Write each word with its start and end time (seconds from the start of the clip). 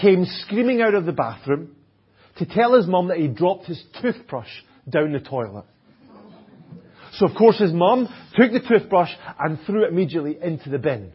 came 0.00 0.24
screaming 0.24 0.80
out 0.80 0.94
of 0.94 1.04
the 1.04 1.12
bathroom 1.12 1.76
to 2.38 2.46
tell 2.46 2.74
his 2.74 2.86
mum 2.86 3.08
that 3.08 3.18
he 3.18 3.28
dropped 3.28 3.66
his 3.66 3.82
toothbrush 4.00 4.50
down 4.88 5.12
the 5.12 5.20
toilet. 5.20 5.64
So 7.12 7.26
of 7.26 7.36
course 7.36 7.58
his 7.58 7.72
mum 7.72 8.08
took 8.36 8.52
the 8.52 8.60
toothbrush 8.60 9.10
and 9.38 9.58
threw 9.66 9.84
it 9.84 9.92
immediately 9.92 10.38
into 10.40 10.70
the 10.70 10.78
bin. 10.78 11.12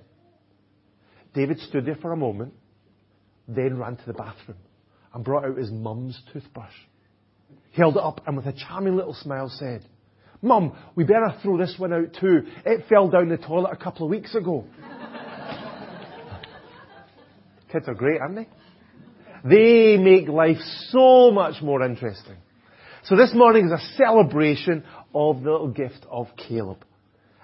David 1.34 1.60
stood 1.60 1.86
there 1.86 1.96
for 1.96 2.12
a 2.12 2.18
moment, 2.18 2.54
then 3.48 3.78
ran 3.78 3.96
to 3.96 4.06
the 4.06 4.14
bathroom 4.14 4.58
and 5.14 5.24
brought 5.24 5.46
out 5.46 5.58
his 5.58 5.72
mum's 5.72 6.20
toothbrush. 6.32 6.74
He 7.72 7.82
held 7.82 7.96
it 7.96 8.04
up 8.04 8.22
and 8.28 8.36
with 8.36 8.46
a 8.46 8.54
charming 8.54 8.96
little 8.96 9.14
smile 9.14 9.50
said, 9.50 9.86
Mum, 10.42 10.76
we 10.96 11.06
better 11.06 11.34
throw 11.42 11.58
this 11.58 11.76
one 11.78 11.94
out 11.94 12.18
too. 12.20 12.42
It 12.66 12.86
fell 12.90 13.10
down 13.10 13.30
the 13.30 13.38
toilet 13.38 13.72
a 13.72 13.78
couple 13.78 14.06
of 14.06 14.10
weeks 14.10 14.36
ago. 14.36 14.66
Kids 17.72 17.88
are 17.88 17.94
great, 17.94 18.20
aren't 18.20 18.36
they? 18.36 18.48
They 19.44 19.98
make 19.98 20.28
life 20.28 20.58
so 20.90 21.32
much 21.32 21.62
more 21.62 21.84
interesting. 21.84 22.38
So 23.04 23.18
this 23.18 23.34
morning 23.34 23.66
is 23.66 23.72
a 23.72 23.98
celebration 23.98 24.84
of 25.14 25.44
the 25.44 25.52
little 25.52 25.68
gift 25.68 26.06
of 26.10 26.28
Caleb. 26.38 26.86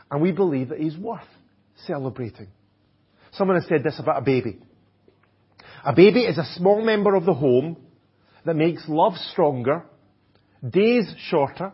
And 0.10 0.22
we 0.22 0.32
believe 0.32 0.70
that 0.70 0.80
he's 0.80 0.98
worth 0.98 1.28
celebrating. 1.86 2.48
Someone 3.34 3.58
has 3.58 3.68
said 3.68 3.84
this 3.84 4.00
about 4.00 4.22
a 4.22 4.26
baby. 4.26 4.60
A 5.84 5.94
baby 5.94 6.22
is 6.22 6.38
a 6.38 6.46
small 6.56 6.84
member 6.84 7.16
of 7.16 7.26
the 7.26 7.34
home 7.34 7.78
that 8.46 8.56
makes 8.56 8.84
love 8.88 9.14
stronger, 9.32 9.86
days 10.68 11.14
shorter, 11.30 11.74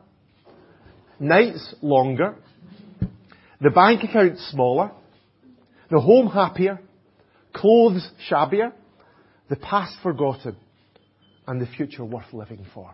nights 1.19 1.75
longer, 1.81 2.35
the 3.61 3.69
bank 3.69 4.03
account 4.03 4.39
smaller, 4.49 4.91
the 5.89 5.99
home 5.99 6.27
happier, 6.27 6.79
clothes 7.53 8.09
shabbier, 8.27 8.73
the 9.49 9.55
past 9.55 9.95
forgotten, 10.01 10.55
and 11.47 11.61
the 11.61 11.67
future 11.67 12.03
worth 12.03 12.33
living 12.33 12.65
for. 12.73 12.93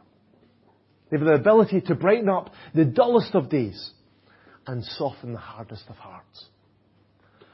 They 1.10 1.18
have 1.18 1.26
the 1.26 1.34
ability 1.34 1.82
to 1.82 1.96
brighten 1.96 2.30
up 2.30 2.52
the 2.74 2.85
dullest 2.85 3.35
of 3.35 3.49
days 3.49 3.91
and 4.68 4.84
soften 4.84 5.34
the 5.34 5.40
hardest 5.40 5.84
of 5.90 5.96
hearts. 5.96 6.46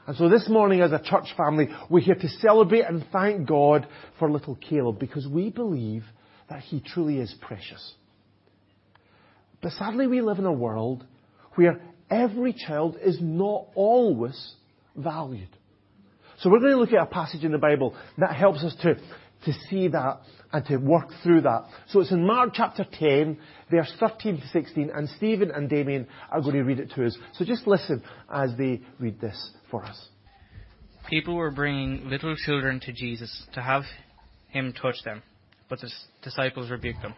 And 0.06 0.16
so 0.16 0.28
this 0.28 0.48
morning 0.48 0.80
as 0.80 0.92
a 0.92 1.02
church 1.02 1.26
family, 1.36 1.68
we're 1.90 2.00
here 2.00 2.14
to 2.14 2.28
celebrate 2.28 2.82
and 2.82 3.04
thank 3.12 3.46
God 3.46 3.86
for 4.18 4.30
little 4.30 4.56
Caleb 4.56 4.98
because 4.98 5.26
we 5.26 5.50
believe 5.50 6.04
that 6.48 6.60
he 6.60 6.80
truly 6.80 7.18
is 7.18 7.34
precious. 7.40 7.94
But 9.60 9.72
sadly 9.72 10.06
we 10.06 10.22
live 10.22 10.38
in 10.38 10.46
a 10.46 10.52
world 10.52 11.04
where 11.56 11.80
every 12.10 12.54
child 12.54 12.96
is 13.02 13.18
not 13.20 13.66
always 13.74 14.54
valued. 14.96 15.57
So 16.40 16.50
we're 16.50 16.60
going 16.60 16.72
to 16.72 16.78
look 16.78 16.92
at 16.92 17.02
a 17.02 17.06
passage 17.06 17.44
in 17.44 17.52
the 17.52 17.58
Bible 17.58 17.96
that 18.18 18.34
helps 18.34 18.62
us 18.62 18.74
to, 18.82 18.94
to 18.94 19.52
see 19.68 19.88
that 19.88 20.20
and 20.52 20.64
to 20.66 20.76
work 20.76 21.08
through 21.22 21.42
that. 21.42 21.64
So 21.88 22.00
it's 22.00 22.12
in 22.12 22.24
Mark 22.24 22.50
chapter 22.54 22.86
10, 22.90 23.38
verse 23.70 23.92
13 23.98 24.40
to 24.40 24.46
16, 24.48 24.90
and 24.94 25.08
Stephen 25.16 25.50
and 25.50 25.68
Damien 25.68 26.06
are 26.30 26.40
going 26.40 26.54
to 26.54 26.62
read 26.62 26.78
it 26.78 26.92
to 26.94 27.06
us. 27.06 27.16
So 27.34 27.44
just 27.44 27.66
listen 27.66 28.02
as 28.32 28.50
they 28.56 28.80
read 29.00 29.20
this 29.20 29.50
for 29.70 29.84
us. 29.84 30.08
People 31.10 31.34
were 31.34 31.50
bringing 31.50 32.08
little 32.08 32.36
children 32.36 32.80
to 32.80 32.92
Jesus 32.92 33.46
to 33.54 33.60
have 33.60 33.82
him 34.48 34.72
touch 34.80 34.96
them, 35.04 35.22
but 35.68 35.80
the 35.80 35.90
disciples 36.22 36.70
rebuked 36.70 37.02
them. 37.02 37.14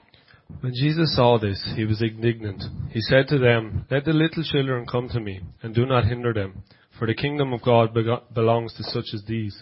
When 0.61 0.73
Jesus 0.75 1.15
saw 1.15 1.39
this, 1.39 1.63
he 1.77 1.85
was 1.85 2.03
indignant. 2.03 2.63
He 2.91 3.01
said 3.03 3.29
to 3.29 3.39
them, 3.39 3.85
Let 3.91 4.05
the 4.05 4.13
little 4.13 4.43
children 4.43 4.87
come 4.91 5.09
to 5.11 5.21
me, 5.21 5.41
and 5.63 5.75
do 5.75 5.87
not 5.87 6.07
hinder 6.07 6.33
them 6.33 6.65
for 7.01 7.07
the 7.07 7.15
kingdom 7.15 7.55
of 7.55 7.63
God 7.63 7.95
belongs 8.35 8.75
to 8.75 8.83
such 8.83 9.15
as 9.15 9.25
these. 9.27 9.61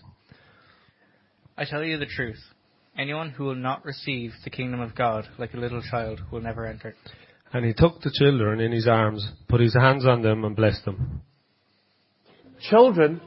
I 1.57 1.65
tell 1.65 1.85
you 1.85 1.97
the 1.97 2.05
truth. 2.05 2.41
Anyone 2.99 3.31
who 3.31 3.45
will 3.45 3.55
not 3.55 3.85
receive 3.85 4.33
the 4.43 4.51
kingdom 4.51 4.81
of 4.81 4.97
God 4.97 5.29
like 5.39 5.55
a 5.55 5.57
little 5.57 5.81
child 5.89 6.21
will 6.33 6.41
never 6.41 6.67
enter 6.67 6.89
it. 6.89 6.97
And 7.53 7.65
he 7.65 7.73
took 7.75 8.01
the 8.01 8.11
children 8.13 8.59
in 8.59 8.73
his 8.73 8.89
arms, 8.89 9.25
put 9.49 9.61
his 9.61 9.73
hands 9.73 10.05
on 10.05 10.21
them, 10.21 10.45
and 10.45 10.57
blessed 10.57 10.85
them. 10.85 11.23
Children 12.71 13.21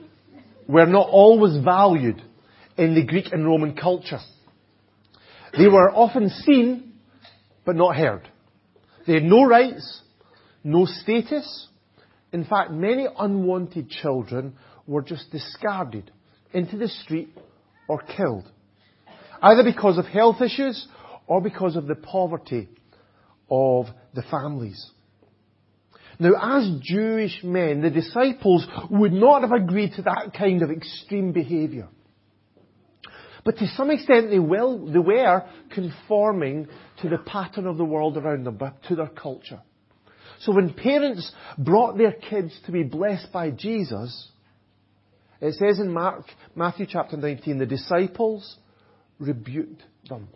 were 0.68 0.88
not 0.88 1.08
always 1.10 1.64
valued 1.64 2.22
in 2.78 2.96
the 2.96 3.06
Greek 3.06 3.32
and 3.32 3.46
Roman 3.46 3.78
culture. 3.78 4.20
They 5.58 5.68
were 5.68 5.90
often 5.90 6.28
seen, 6.28 6.96
but 7.66 7.78
not 7.78 7.96
heard. 7.96 8.28
They 9.08 9.14
had 9.14 9.24
no 9.24 9.46
rights, 9.46 10.02
no 10.66 10.86
status, 10.86 11.70
in 12.34 12.46
fact, 12.46 12.72
many 12.72 13.08
unwanted 13.18 13.90
children 13.90 14.56
were 14.88 15.02
just 15.02 15.32
discarded 15.32 16.12
into 16.54 16.78
the 16.78 16.88
street 16.88 17.30
or 17.88 18.02
killed, 18.02 18.50
either 19.42 19.64
because 19.64 19.98
of 19.98 20.06
health 20.06 20.42
issues 20.42 20.88
or 21.28 21.42
because 21.42 21.76
of 21.76 21.88
the 21.88 21.96
poverty 21.96 22.70
of 23.50 23.88
the 24.14 24.24
families. 24.24 24.90
Now, 26.20 26.60
as 26.60 26.80
Jewish 26.82 27.44
men, 27.44 27.82
the 27.82 27.90
disciples 27.90 28.66
would 28.90 29.12
not 29.12 29.42
have 29.42 29.52
agreed 29.52 29.94
to 29.96 30.04
that 30.04 30.34
kind 30.38 30.62
of 30.62 30.70
extreme 30.70 31.32
behaviour. 31.32 31.88
But 33.44 33.58
to 33.58 33.68
some 33.76 33.90
extent, 33.90 34.30
they, 34.30 34.40
will, 34.40 34.86
they 34.86 35.00
were 35.00 35.44
conforming 35.74 36.68
to 37.02 37.10
the 37.10 37.18
pattern 37.18 37.66
of 37.66 37.78
the 37.78 37.86
world 37.86 38.18
around 38.18 38.44
them, 38.44 38.60
to 38.88 38.96
their 38.96 39.08
culture. 39.08 39.62
So 40.42 40.54
when 40.54 40.74
parents 40.74 41.32
brought 41.58 41.98
their 41.98 42.14
kids 42.14 42.52
to 42.66 42.72
be 42.72 42.84
blessed 42.84 43.32
by 43.32 43.52
Jesus, 43.52 44.30
it 45.40 45.54
says 45.56 45.80
in 45.80 45.94
Mark, 45.94 46.26
Matthew 46.56 46.88
chapter 46.90 47.18
19, 47.18 47.60
the 47.60 47.66
disciples 47.66 48.58
rebuked 49.20 49.84
them. 50.10 50.28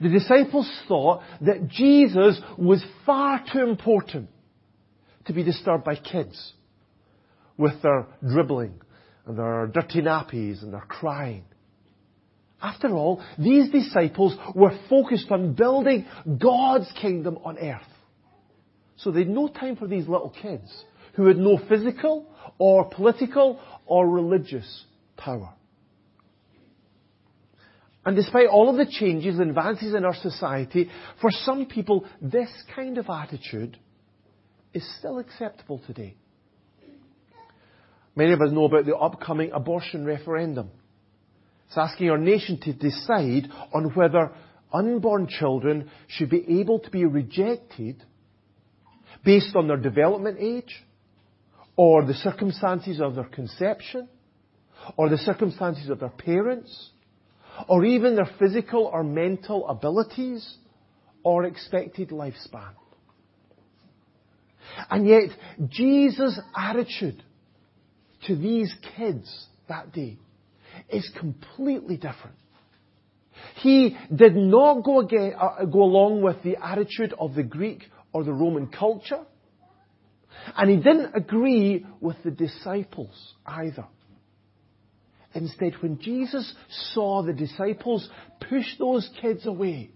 The 0.00 0.08
disciples 0.08 0.70
thought 0.86 1.22
that 1.40 1.68
Jesus 1.68 2.40
was 2.56 2.84
far 3.04 3.42
too 3.52 3.68
important 3.68 4.28
to 5.26 5.32
be 5.32 5.42
disturbed 5.42 5.84
by 5.84 5.96
kids 5.96 6.52
with 7.56 7.82
their 7.82 8.06
dribbling 8.20 8.80
and 9.26 9.38
their 9.38 9.66
dirty 9.66 10.02
nappies 10.02 10.62
and 10.62 10.72
their 10.72 10.86
crying. 10.88 11.44
After 12.60 12.90
all, 12.90 13.22
these 13.38 13.70
disciples 13.70 14.36
were 14.54 14.78
focused 14.88 15.32
on 15.32 15.54
building 15.54 16.06
God's 16.38 16.90
kingdom 17.00 17.38
on 17.44 17.58
earth. 17.58 17.82
So 19.02 19.10
they 19.10 19.20
had 19.20 19.28
no 19.28 19.48
time 19.48 19.76
for 19.76 19.88
these 19.88 20.06
little 20.06 20.30
kids 20.30 20.70
who 21.14 21.26
had 21.26 21.36
no 21.36 21.58
physical 21.68 22.26
or 22.58 22.88
political 22.88 23.58
or 23.84 24.08
religious 24.08 24.84
power. 25.16 25.52
And 28.04 28.16
despite 28.16 28.48
all 28.48 28.68
of 28.68 28.76
the 28.76 28.90
changes 28.90 29.38
and 29.38 29.50
advances 29.50 29.94
in 29.94 30.04
our 30.04 30.14
society, 30.14 30.90
for 31.20 31.30
some 31.30 31.66
people, 31.66 32.06
this 32.20 32.48
kind 32.74 32.98
of 32.98 33.08
attitude 33.08 33.78
is 34.72 34.88
still 34.98 35.18
acceptable 35.18 35.80
today. 35.86 36.16
Many 38.14 38.32
of 38.32 38.40
us 38.40 38.52
know 38.52 38.64
about 38.64 38.86
the 38.86 38.96
upcoming 38.96 39.52
abortion 39.52 40.04
referendum. 40.04 40.70
It's 41.68 41.78
asking 41.78 42.10
our 42.10 42.18
nation 42.18 42.60
to 42.62 42.72
decide 42.72 43.48
on 43.72 43.94
whether 43.94 44.32
unborn 44.72 45.28
children 45.28 45.90
should 46.08 46.30
be 46.30 46.60
able 46.60 46.80
to 46.80 46.90
be 46.90 47.04
rejected 47.04 48.02
based 49.24 49.54
on 49.54 49.68
their 49.68 49.76
development 49.76 50.38
age, 50.40 50.82
or 51.76 52.04
the 52.04 52.14
circumstances 52.14 53.00
of 53.00 53.14
their 53.14 53.24
conception, 53.24 54.08
or 54.96 55.08
the 55.08 55.18
circumstances 55.18 55.88
of 55.88 56.00
their 56.00 56.08
parents, 56.08 56.90
or 57.68 57.84
even 57.84 58.16
their 58.16 58.30
physical 58.38 58.90
or 58.92 59.04
mental 59.04 59.68
abilities, 59.68 60.56
or 61.22 61.44
expected 61.44 62.10
lifespan. 62.10 62.72
And 64.90 65.06
yet, 65.06 65.30
Jesus' 65.68 66.38
attitude 66.56 67.22
to 68.26 68.36
these 68.36 68.74
kids 68.96 69.46
that 69.68 69.92
day 69.92 70.18
is 70.88 71.10
completely 71.18 71.96
different. 71.96 72.36
He 73.56 73.96
did 74.14 74.36
not 74.36 74.82
go, 74.82 75.00
again, 75.00 75.32
uh, 75.38 75.64
go 75.64 75.82
along 75.82 76.22
with 76.22 76.42
the 76.42 76.56
attitude 76.62 77.14
of 77.18 77.34
the 77.34 77.42
Greek 77.42 77.82
or 78.12 78.24
the 78.24 78.32
Roman 78.32 78.66
culture. 78.66 79.24
And 80.56 80.70
he 80.70 80.76
didn't 80.76 81.14
agree 81.14 81.86
with 82.00 82.16
the 82.24 82.30
disciples 82.30 83.34
either. 83.46 83.86
Instead, 85.34 85.74
when 85.80 85.98
Jesus 85.98 86.52
saw 86.92 87.22
the 87.22 87.32
disciples 87.32 88.08
push 88.48 88.66
those 88.78 89.08
kids 89.20 89.46
away, 89.46 89.90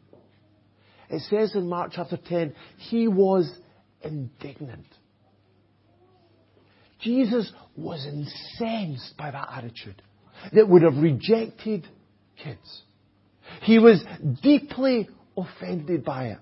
it 1.11 1.23
says 1.31 1.55
in 1.55 1.69
Mark 1.69 1.93
chapter 1.95 2.17
10, 2.17 2.55
he 2.79 3.07
was 3.07 3.51
indignant. 4.03 4.87
Jesus 7.01 7.53
was 7.77 8.07
incensed 8.07 9.17
by 9.17 9.31
that 9.31 9.49
attitude 9.53 10.01
that 10.53 10.69
would 10.69 10.83
have 10.83 10.97
rejected 10.97 11.87
kids. 12.43 12.83
He 13.63 13.79
was 13.79 14.03
deeply 14.43 15.09
offended 15.37 16.05
by 16.05 16.29
it. 16.29 16.39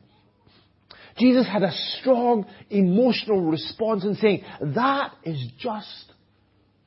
Jesus 1.17 1.47
had 1.47 1.63
a 1.63 1.73
strong 2.01 2.47
emotional 2.71 3.43
response 3.43 4.05
in 4.05 4.17
saying, 4.17 4.43
that 4.75 5.13
is 5.25 5.43
just 5.59 6.13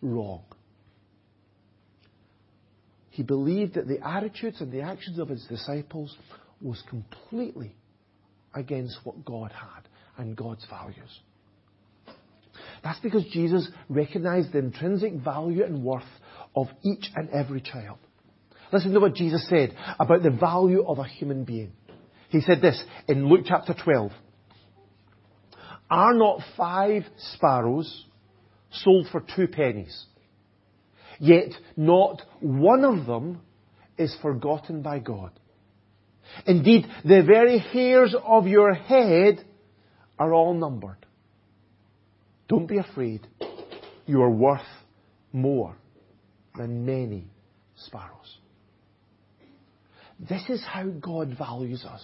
wrong. 0.02 0.42
he 3.18 3.24
believed 3.24 3.74
that 3.74 3.88
the 3.88 3.98
attitudes 4.08 4.62
and 4.62 4.72
the 4.72 4.82
actions 4.82 5.18
of 5.18 5.28
his 5.28 5.44
disciples 5.46 6.16
was 6.62 6.84
completely 6.88 7.74
against 8.54 8.96
what 9.04 9.26
God 9.26 9.52
had 9.52 9.88
and 10.20 10.38
God's 10.38 10.64
values. 10.70 11.20
That's 12.84 13.00
because 13.00 13.26
Jesus 13.34 13.68
recognized 13.90 14.54
the 14.54 14.60
intrinsic 14.60 15.14
value 15.14 15.64
and 15.64 15.84
worth 15.84 16.04
of 16.56 16.68
each 16.84 17.10
and 17.16 17.28
every 17.32 17.60
child. 17.60 17.98
Listen 18.72 18.94
to 18.94 19.00
what 19.00 19.16
Jesus 19.16 19.50
said 19.50 19.76
about 20.00 20.22
the 20.22 20.30
value 20.30 20.86
of 20.86 21.00
a 21.00 21.08
human 21.08 21.44
being. 21.44 21.72
He 22.30 22.42
said 22.42 22.62
this 22.62 22.82
in 23.08 23.28
Luke 23.28 23.46
chapter 23.46 23.74
12. 23.74 24.12
Are 25.90 26.14
not 26.14 26.42
five 26.58 27.04
sparrows 27.34 28.06
sold 28.72 29.08
for 29.12 29.24
two 29.36 29.48
pennies? 29.48 30.06
Yet 31.20 31.54
not 31.76 32.22
one 32.42 32.84
of 32.84 33.06
them 33.06 33.42
is 33.98 34.16
forgotten 34.22 34.82
by 34.82 35.00
God. 35.00 35.32
Indeed, 36.46 36.86
the 37.06 37.24
very 37.24 37.58
hairs 37.58 38.14
of 38.26 38.48
your 38.48 38.74
head 38.74 39.44
are 40.20 40.34
all 40.34 40.54
numbered. 40.54 41.06
Don't 42.48 42.68
be 42.68 42.78
afraid. 42.78 43.26
You 44.06 44.22
are 44.22 44.30
worth 44.30 44.62
more 45.32 45.76
than 46.56 46.86
many 46.86 47.28
sparrows. 47.76 48.38
This 50.20 50.44
is 50.50 50.64
how 50.64 50.86
God 50.86 51.36
values 51.38 51.86
us. 51.86 52.04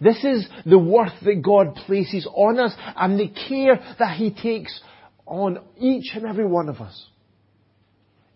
This 0.00 0.22
is 0.24 0.46
the 0.66 0.78
worth 0.78 1.14
that 1.24 1.42
God 1.42 1.74
places 1.86 2.26
on 2.32 2.58
us 2.60 2.72
and 2.96 3.18
the 3.18 3.28
care 3.48 3.80
that 3.98 4.16
He 4.16 4.30
takes 4.30 4.80
on 5.26 5.58
each 5.78 6.12
and 6.14 6.26
every 6.26 6.46
one 6.46 6.68
of 6.68 6.76
us. 6.76 7.06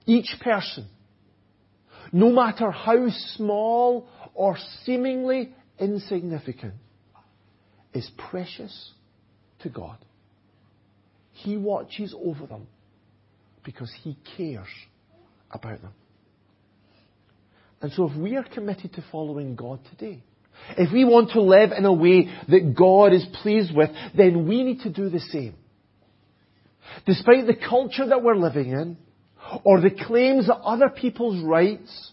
Each 0.07 0.35
person. 0.41 0.89
No 2.13 2.31
matter 2.31 2.71
how 2.71 3.09
small 3.37 4.09
or 4.35 4.57
seemingly 4.85 5.53
insignificant 5.79 6.75
is 7.93 8.11
precious 8.31 8.93
to 9.61 9.69
God. 9.69 9.97
He 11.33 11.57
watches 11.57 12.15
over 12.23 12.47
them 12.47 12.67
because 13.65 13.93
He 14.03 14.17
cares 14.37 14.69
about 15.51 15.81
them. 15.81 15.93
And 17.85 17.93
so 17.93 18.09
if 18.09 18.17
we 18.17 18.35
are 18.37 18.45
committed 18.45 18.95
to 18.95 19.05
following 19.13 19.57
God 19.57 19.79
today, 19.91 20.23
if 20.79 20.91
we 20.91 21.05
want 21.05 21.33
to 21.33 21.43
live 21.43 21.71
in 21.71 21.85
a 21.85 21.93
way 21.93 22.31
that 22.49 22.75
God 22.75 23.13
is 23.13 23.27
pleased 23.43 23.77
with, 23.77 23.91
then 24.17 24.49
we 24.49 24.63
need 24.63 24.81
to 24.85 24.91
do 24.91 25.11
the 25.11 25.21
same. 25.21 25.55
Despite 27.05 27.47
the 27.47 27.55
culture 27.55 28.07
that 28.07 28.23
we're 28.23 28.37
living 28.37 28.71
in, 28.71 28.97
or 29.65 29.83
the 29.83 29.91
claims 29.91 30.47
that 30.47 30.57
other 30.61 30.89
people's 30.89 31.45
rights 31.45 32.13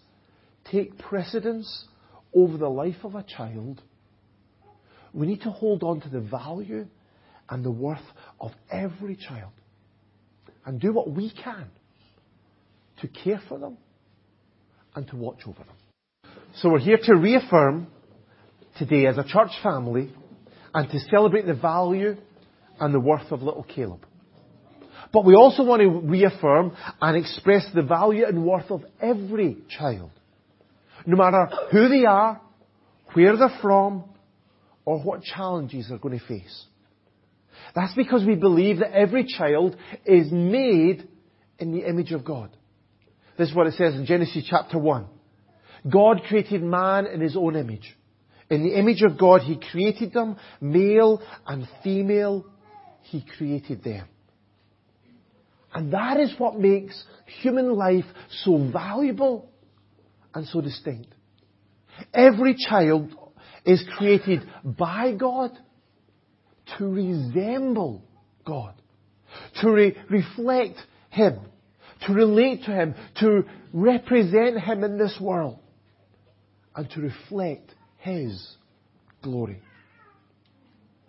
take 0.69 0.97
precedence 0.97 1.85
over 2.35 2.57
the 2.57 2.67
life 2.67 3.05
of 3.05 3.15
a 3.15 3.23
child, 3.23 3.81
we 5.13 5.25
need 5.25 5.43
to 5.43 5.51
hold 5.51 5.83
on 5.83 6.01
to 6.01 6.09
the 6.09 6.19
value 6.19 6.85
and 7.49 7.63
the 7.63 7.71
worth 7.71 7.99
of 8.41 8.51
every 8.69 9.15
child 9.15 9.53
and 10.65 10.81
do 10.81 10.91
what 10.91 11.09
we 11.09 11.31
can 11.31 11.67
to 12.99 13.07
care 13.07 13.41
for 13.47 13.57
them 13.57 13.77
and 14.95 15.07
to 15.07 15.15
watch 15.15 15.39
over 15.47 15.59
them. 15.59 16.31
So 16.55 16.69
we're 16.69 16.79
here 16.79 16.99
to 17.01 17.15
reaffirm 17.15 17.87
today 18.77 19.05
as 19.07 19.17
a 19.17 19.23
church 19.23 19.51
family 19.63 20.11
and 20.73 20.89
to 20.89 20.99
celebrate 21.11 21.45
the 21.45 21.53
value 21.53 22.15
and 22.79 22.93
the 22.93 22.99
worth 22.99 23.31
of 23.31 23.41
little 23.41 23.63
Caleb. 23.63 24.05
But 25.13 25.25
we 25.25 25.35
also 25.35 25.63
want 25.63 25.81
to 25.81 25.89
reaffirm 25.89 26.75
and 27.01 27.17
express 27.17 27.65
the 27.73 27.81
value 27.81 28.25
and 28.25 28.45
worth 28.45 28.71
of 28.71 28.83
every 29.01 29.57
child. 29.69 30.11
No 31.05 31.17
matter 31.17 31.47
who 31.71 31.89
they 31.89 32.05
are, 32.05 32.41
where 33.13 33.35
they're 33.35 33.57
from, 33.61 34.05
or 34.85 34.99
what 34.99 35.23
challenges 35.23 35.87
they're 35.89 35.97
going 35.97 36.17
to 36.17 36.25
face. 36.25 36.65
That's 37.75 37.93
because 37.93 38.25
we 38.25 38.35
believe 38.35 38.79
that 38.79 38.93
every 38.93 39.25
child 39.25 39.75
is 40.05 40.31
made 40.31 41.07
in 41.59 41.71
the 41.71 41.87
image 41.87 42.11
of 42.11 42.25
God. 42.25 42.55
This 43.37 43.49
is 43.49 43.55
what 43.55 43.67
it 43.67 43.73
says 43.73 43.95
in 43.95 44.05
Genesis 44.05 44.45
chapter 44.49 44.77
1. 44.77 45.07
God 45.89 46.21
created 46.27 46.61
man 46.61 47.07
in 47.07 47.21
his 47.21 47.35
own 47.35 47.55
image. 47.55 47.97
In 48.49 48.63
the 48.63 48.77
image 48.77 49.01
of 49.01 49.17
God, 49.17 49.41
he 49.41 49.57
created 49.71 50.13
them, 50.13 50.35
male 50.59 51.21
and 51.47 51.67
female, 51.83 52.45
he 53.03 53.25
created 53.37 53.83
them. 53.83 54.07
And 55.73 55.93
that 55.93 56.19
is 56.19 56.33
what 56.37 56.59
makes 56.59 57.01
human 57.41 57.75
life 57.75 58.05
so 58.43 58.69
valuable 58.71 59.49
and 60.33 60.45
so 60.47 60.61
distinct. 60.61 61.13
Every 62.13 62.55
child 62.55 63.15
is 63.65 63.83
created 63.97 64.41
by 64.63 65.13
God 65.13 65.51
to 66.77 66.87
resemble 66.87 68.03
God, 68.45 68.73
to 69.61 69.71
re- 69.71 69.97
reflect 70.09 70.77
Him, 71.09 71.39
to 72.07 72.13
relate 72.13 72.63
to 72.65 72.71
Him, 72.71 72.95
to 73.19 73.43
represent 73.73 74.59
Him 74.59 74.83
in 74.83 74.97
this 74.97 75.17
world, 75.19 75.59
and 76.75 76.89
to 76.91 77.01
reflect 77.01 77.73
His 77.97 78.55
glory. 79.21 79.61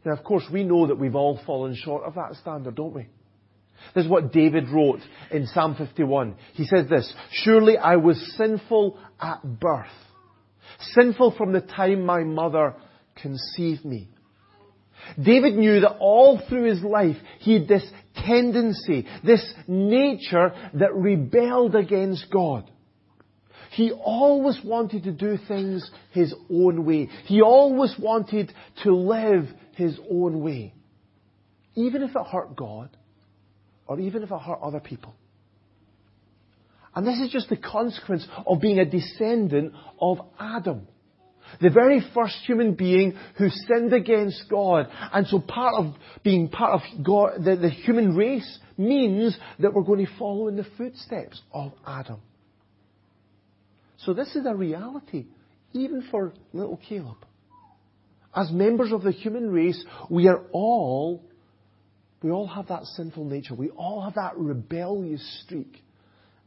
Now, 0.05 0.13
of 0.13 0.25
course, 0.25 0.45
we 0.53 0.65
know 0.65 0.89
that 0.89 0.99
we've 0.99 1.15
all 1.15 1.41
fallen 1.47 1.77
short 1.77 2.05
of 2.05 2.15
that 2.17 2.35
standard, 2.35 2.75
don't 2.75 2.95
we? 2.95 3.07
This 3.95 4.05
is 4.05 4.11
what 4.11 4.33
David 4.33 4.69
wrote 4.69 5.01
in 5.31 5.47
Psalm 5.47 5.75
51. 5.77 6.37
He 6.55 6.65
says 6.65 6.89
this, 6.89 7.13
Surely 7.31 7.77
I 7.77 7.97
was 7.97 8.35
sinful 8.37 8.99
at 9.21 9.43
birth, 9.43 9.87
sinful 10.95 11.35
from 11.37 11.53
the 11.53 11.61
time 11.61 12.05
my 12.05 12.23
mother 12.23 12.75
conceived 13.21 13.85
me. 13.85 14.09
David 15.21 15.57
knew 15.57 15.81
that 15.81 15.97
all 15.99 16.41
through 16.49 16.65
his 16.65 16.83
life 16.83 17.17
he 17.41 17.55
had 17.55 17.69
this 17.69 17.85
tendency, 18.15 19.07
this 19.25 19.45
nature 19.67 20.53
that 20.75 20.95
rebelled 20.95 21.75
against 21.75 22.27
God. 22.31 22.71
He 23.73 23.91
always 23.91 24.61
wanted 24.63 25.05
to 25.05 25.13
do 25.13 25.39
things 25.49 25.91
his 26.13 26.35
own 26.51 26.85
way. 26.85 27.09
He 27.25 27.41
always 27.41 27.95
wanted 27.99 28.53
to 28.83 28.95
live 28.95 29.49
his 29.77 29.99
own 30.11 30.43
way. 30.43 30.75
Even 31.75 32.03
if 32.03 32.11
it 32.11 32.27
hurt 32.27 32.55
God, 32.55 32.91
or 33.87 33.99
even 33.99 34.23
if 34.23 34.31
it 34.31 34.39
hurt 34.39 34.59
other 34.63 34.81
people. 34.81 35.15
And 36.95 37.07
this 37.07 37.19
is 37.19 37.31
just 37.31 37.49
the 37.49 37.57
consequence 37.57 38.27
of 38.47 38.61
being 38.61 38.79
a 38.79 38.85
descendant 38.85 39.73
of 39.99 40.19
Adam. 40.39 40.87
The 41.61 41.71
very 41.71 42.05
first 42.15 42.37
human 42.47 42.75
being 42.75 43.17
who 43.37 43.49
sinned 43.49 43.93
against 43.93 44.45
God. 44.51 44.89
And 45.13 45.27
so 45.27 45.41
part 45.41 45.75
of 45.77 45.95
being 46.23 46.49
part 46.49 46.81
of 46.81 47.05
God, 47.05 47.45
the, 47.45 47.57
the 47.57 47.71
human 47.71 48.17
race 48.17 48.59
means 48.77 49.37
that 49.59 49.73
we're 49.73 49.83
going 49.83 50.05
to 50.05 50.19
follow 50.19 50.49
in 50.49 50.57
the 50.57 50.67
footsteps 50.77 51.41
of 51.53 51.73
Adam. 51.87 52.21
So 53.99 54.15
this 54.15 54.35
is 54.35 54.47
a 54.47 54.55
reality, 54.55 55.27
even 55.73 56.09
for 56.11 56.33
little 56.53 56.81
Caleb. 56.89 57.19
As 58.35 58.51
members 58.51 58.93
of 58.93 59.03
the 59.03 59.13
human 59.13 59.51
race, 59.51 59.85
we 60.09 60.27
are 60.27 60.43
all, 60.53 61.23
we 62.23 62.31
all 62.31 62.47
have 62.47 62.69
that 62.69 62.85
sinful 62.85 63.25
nature. 63.25 63.55
We 63.55 63.71
all 63.71 64.03
have 64.03 64.15
that 64.15 64.37
rebellious 64.37 65.43
streak. 65.45 65.83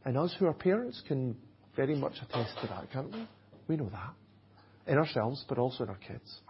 And 0.04 0.18
us 0.18 0.34
who 0.38 0.46
are 0.46 0.52
parents 0.52 1.00
can 1.06 1.36
very 1.76 1.94
much 1.94 2.14
attest 2.22 2.56
to 2.60 2.66
that, 2.68 2.90
can't 2.92 3.12
we? 3.12 3.26
We 3.68 3.76
know 3.76 3.88
that 3.90 4.14
in 4.86 4.98
ourselves, 4.98 5.44
but 5.48 5.58
also 5.58 5.84
in 5.84 5.90
our 5.90 5.98
kids. 5.98 6.40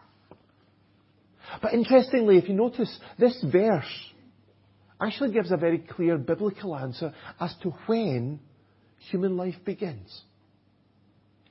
But 1.63 1.75
interestingly, 1.75 2.39
if 2.39 2.49
you 2.49 2.55
notice, 2.55 2.99
this 3.19 3.45
verse 3.51 4.13
actually 5.01 5.33
gives 5.33 5.53
a 5.53 5.57
very 5.57 5.79
clear 5.79 6.19
biblical 6.19 6.77
answer 6.77 7.15
as 7.41 7.55
to 7.63 7.71
when 7.87 8.41
human 9.11 9.37
life 9.37 9.57
begins. 9.65 10.23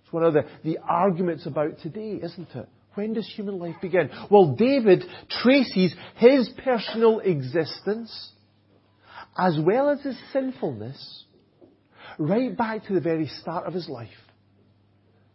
It's 0.03 0.13
one 0.13 0.23
of 0.23 0.33
the, 0.33 0.43
the 0.63 0.79
arguments 0.79 1.45
about 1.45 1.79
today, 1.79 2.19
isn't 2.21 2.49
it? 2.53 2.67
When 2.95 3.13
does 3.13 3.27
human 3.35 3.59
life 3.59 3.75
begin? 3.81 4.09
Well, 4.29 4.55
David 4.55 5.03
traces 5.29 5.93
his 6.17 6.49
personal 6.63 7.19
existence 7.19 8.31
as 9.37 9.57
well 9.59 9.89
as 9.89 10.01
his 10.01 10.17
sinfulness 10.31 11.25
right 12.17 12.55
back 12.55 12.85
to 12.85 12.93
the 12.93 13.01
very 13.01 13.27
start 13.27 13.65
of 13.65 13.73
his 13.73 13.89
life 13.89 14.09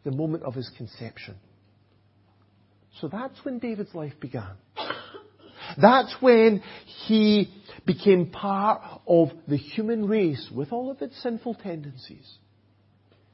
the 0.04 0.11
moment 0.11 0.42
of 0.45 0.54
his 0.54 0.71
conception. 0.76 1.37
So 3.00 3.09
that's 3.09 3.45
when 3.45 3.59
David's 3.59 3.95
life 3.95 4.14
began. 4.21 4.57
That's 5.80 6.14
when 6.21 6.62
he 7.07 7.52
became 7.87 8.30
part 8.30 8.83
of 9.07 9.30
the 9.47 9.57
human 9.57 10.07
race 10.09 10.50
with 10.54 10.73
all 10.73 10.90
of 10.90 11.00
its 11.00 11.21
sinful 11.23 11.54
tendencies. 11.54 12.38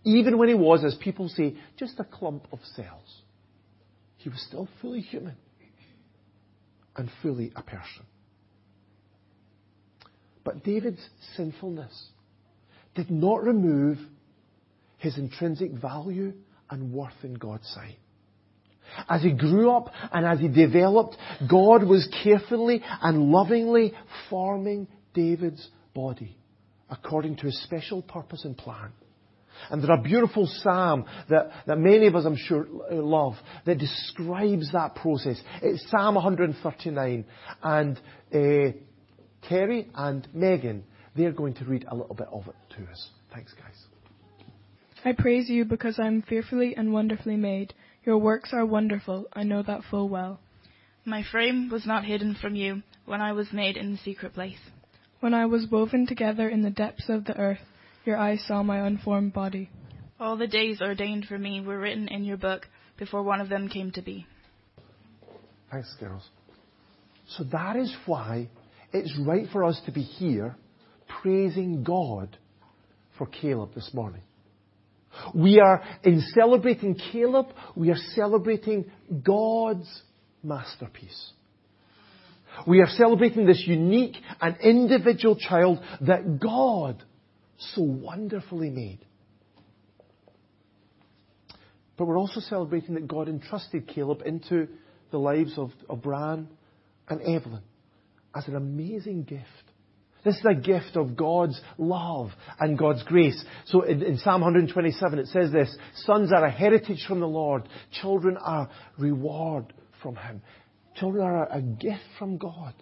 Even 0.05 0.39
when 0.39 0.49
he 0.49 0.55
was, 0.55 0.85
as 0.85 0.95
people 0.97 1.29
say, 1.29 1.57
just 1.79 1.99
a 1.99 2.05
clump 2.05 2.47
of 2.53 2.61
cells. 2.75 3.23
He 4.19 4.29
was 4.29 4.41
still 4.43 4.69
fully 4.81 5.01
human 5.01 5.37
and 6.95 7.11
fully 7.23 7.53
a 7.57 7.63
person. 7.63 8.05
But 10.45 10.63
David's 10.63 11.05
sinfulness 11.37 12.09
did 12.95 13.11
not 13.11 13.43
remove 13.43 13.99
his 14.99 15.19
intrinsic 15.19 15.73
value 15.73 16.33
and 16.71 16.93
worth 16.93 17.23
in 17.23 17.35
God's 17.35 17.67
sight. 17.69 17.99
As 19.09 19.23
he 19.23 19.33
grew 19.33 19.71
up 19.71 19.91
and 20.13 20.25
as 20.25 20.39
he 20.39 20.49
developed, 20.49 21.17
God 21.49 21.85
was 21.85 22.09
carefully 22.23 22.83
and 23.03 23.31
lovingly 23.31 23.93
forming 24.31 24.87
David's 25.13 25.69
body 25.95 26.37
according 26.89 27.37
to 27.37 27.47
his 27.47 27.63
special 27.65 28.03
purpose 28.03 28.45
and 28.45 28.57
plan. 28.57 28.93
And 29.71 29.83
there's 29.83 29.99
a 29.99 30.03
beautiful 30.03 30.47
psalm 30.63 31.07
that, 31.31 31.51
that 31.67 31.79
many 31.79 32.07
of 32.07 32.15
us, 32.15 32.25
I'm 32.27 32.37
sure, 32.37 32.67
love 32.91 33.35
that 33.65 33.79
describes 33.79 34.71
that 34.73 34.95
process. 34.97 35.41
It's 35.63 35.85
Psalm 35.91 36.15
139. 36.15 37.25
And 37.63 38.01
uh, 38.33 38.77
Terry 39.49 39.89
and 39.95 40.29
Megan, 40.35 40.85
they're 41.17 41.33
going 41.33 41.55
to 41.55 41.65
read 41.65 41.87
a 41.89 41.97
little 41.97 42.15
bit 42.15 42.29
of 42.31 42.47
it 42.47 42.55
to 42.77 42.91
us. 42.91 43.09
Thanks, 43.33 43.53
guys. 43.55 43.96
I 45.07 45.13
praise 45.13 45.49
you 45.49 45.65
because 45.65 46.01
I 46.01 46.09
am 46.09 46.23
fearfully 46.23 46.75
and 46.77 46.93
wonderfully 46.93 47.37
made. 47.37 47.75
Your 48.05 48.19
works 48.19 48.51
are 48.53 48.67
wonderful. 48.67 49.27
I 49.33 49.45
know 49.45 49.63
that 49.63 49.83
full 49.89 50.09
well. 50.09 50.41
My 51.05 51.23
frame 51.23 51.69
was 51.71 51.87
not 51.87 52.05
hidden 52.05 52.35
from 52.35 52.57
you 52.57 52.83
when 53.05 53.21
I 53.21 53.31
was 53.31 53.53
made 53.53 53.77
in 53.77 53.93
the 53.93 53.99
secret 53.99 54.35
place. 54.35 54.59
When 55.21 55.33
I 55.33 55.47
was 55.47 55.69
woven 55.71 56.09
together 56.09 56.49
in 56.49 56.63
the 56.63 56.71
depths 56.71 57.09
of 57.09 57.25
the 57.25 57.39
earth, 57.39 57.61
your 58.05 58.17
eyes 58.17 58.43
saw 58.49 58.65
my 58.65 58.85
unformed 58.85 59.33
body. 59.33 59.71
All 60.19 60.37
the 60.37 60.49
days 60.49 60.81
ordained 60.81 61.27
for 61.27 61.39
me 61.39 61.61
were 61.61 61.79
written 61.79 62.09
in 62.09 62.25
your 62.25 62.37
book 62.37 62.67
before 62.99 63.23
one 63.23 63.41
of 63.41 63.49
them 63.49 63.69
came 63.69 63.93
to 63.93 64.03
be. 64.03 64.27
Thanks, 65.71 65.95
girls. 66.01 66.29
So 67.29 67.45
that 67.53 67.77
is 67.77 67.95
why 68.07 68.49
it's 68.93 69.17
right 69.25 69.47
for 69.53 69.63
us 69.63 69.81
to 69.87 69.93
be 69.93 70.03
here 70.03 70.57
praising 71.23 71.85
God 71.85 72.37
for 73.17 73.27
Caleb 73.27 73.73
this 73.77 73.91
morning. 73.95 74.23
We 75.35 75.61
are, 75.61 75.83
in 76.03 76.23
celebrating 76.35 76.99
Caleb, 77.13 77.47
we 77.75 77.91
are 77.91 77.97
celebrating 78.15 78.91
God's 79.23 79.89
masterpiece. 80.43 81.33
We 82.67 82.81
are 82.81 82.89
celebrating 82.89 83.47
this 83.47 83.63
unique 83.67 84.17
and 84.41 84.57
individual 84.63 85.37
child 85.37 85.81
that 86.03 86.41
God 86.41 87.03
so 87.59 87.83
wonderfully 87.83 88.71
made. 88.71 89.01
But 91.97 92.07
we're 92.07 92.19
also 92.19 92.41
celebrating 92.41 92.95
that 92.95 93.09
God 93.09 93.29
entrusted 93.29 93.89
Caleb 93.89 94.23
into 94.25 94.69
the 95.11 95.19
lives 95.19 95.55
of, 95.57 95.71
of 95.89 96.03
Bran 96.03 96.49
and 97.09 97.23
Evelyn 97.23 97.63
as 98.35 98.47
an 98.49 98.57
amazing 98.57 99.25
gift. 99.25 99.45
This 100.27 100.39
is 100.39 100.45
a 100.45 100.55
gift 100.55 100.97
of 100.97 101.17
God's 101.17 101.61
love 101.79 102.31
and 102.59 102.77
God's 102.77 103.05
grace. 103.05 103.43
So 103.67 103.83
in, 103.83 104.03
in, 104.03 104.19
Psalm 104.19 104.41
127 104.41 105.21
it 105.21 105.29
says 105.29 105.53
this, 105.53 105.75
sons 106.05 106.33
are 106.33 106.45
a 106.45 106.51
heritage 106.51 107.05
from 107.07 107.21
the 107.21 107.29
Lord, 107.29 107.69
children 108.03 108.37
are 108.37 108.69
reward 108.99 109.73
from 110.03 110.17
Him. 110.17 110.43
Children 110.97 111.25
are 111.25 111.49
a 111.49 111.63
gift 111.63 112.03
from 112.19 112.39
God. 112.39 112.75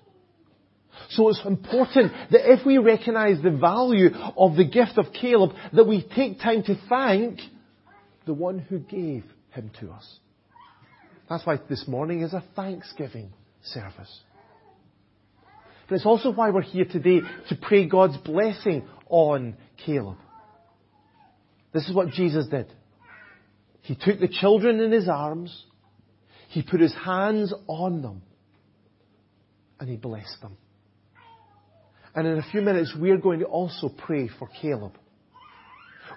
So 1.10 1.28
it's 1.28 1.44
important 1.44 2.12
that 2.30 2.50
if 2.50 2.64
we 2.64 2.78
recognize 2.78 3.42
the 3.42 3.50
value 3.50 4.08
of 4.38 4.56
the 4.56 4.64
gift 4.64 4.96
of 4.96 5.12
Caleb, 5.12 5.50
that 5.74 5.86
we 5.86 6.02
take 6.16 6.40
time 6.40 6.62
to 6.62 6.80
thank 6.88 7.40
the 8.24 8.32
one 8.32 8.58
who 8.58 8.78
gave 8.78 9.24
him 9.50 9.70
to 9.80 9.90
us. 9.90 10.18
That's 11.28 11.44
why 11.44 11.58
this 11.68 11.86
morning 11.86 12.22
is 12.22 12.32
a 12.32 12.42
thanksgiving 12.56 13.34
service. 13.64 14.20
But 15.88 15.96
it's 15.96 16.06
also 16.06 16.32
why 16.32 16.50
we're 16.50 16.62
here 16.62 16.84
today 16.84 17.20
to 17.48 17.56
pray 17.56 17.86
God's 17.86 18.16
blessing 18.18 18.86
on 19.08 19.56
Caleb. 19.84 20.16
This 21.72 21.88
is 21.88 21.94
what 21.94 22.10
Jesus 22.10 22.46
did. 22.46 22.72
He 23.82 23.94
took 23.94 24.18
the 24.18 24.28
children 24.28 24.80
in 24.80 24.92
his 24.92 25.08
arms, 25.08 25.64
he 26.48 26.62
put 26.62 26.80
his 26.80 26.94
hands 26.94 27.52
on 27.66 28.00
them, 28.00 28.22
and 29.78 29.88
he 29.88 29.96
blessed 29.96 30.40
them. 30.40 30.56
And 32.14 32.26
in 32.26 32.38
a 32.38 32.50
few 32.50 32.62
minutes, 32.62 32.94
we're 32.98 33.18
going 33.18 33.40
to 33.40 33.46
also 33.46 33.88
pray 33.88 34.30
for 34.38 34.48
Caleb. 34.62 34.92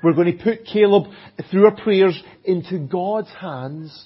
We're 0.03 0.13
going 0.13 0.37
to 0.37 0.43
put 0.43 0.65
Caleb 0.65 1.11
through 1.49 1.65
our 1.65 1.75
prayers 1.75 2.21
into 2.45 2.77
God's 2.77 3.31
hands. 3.31 4.05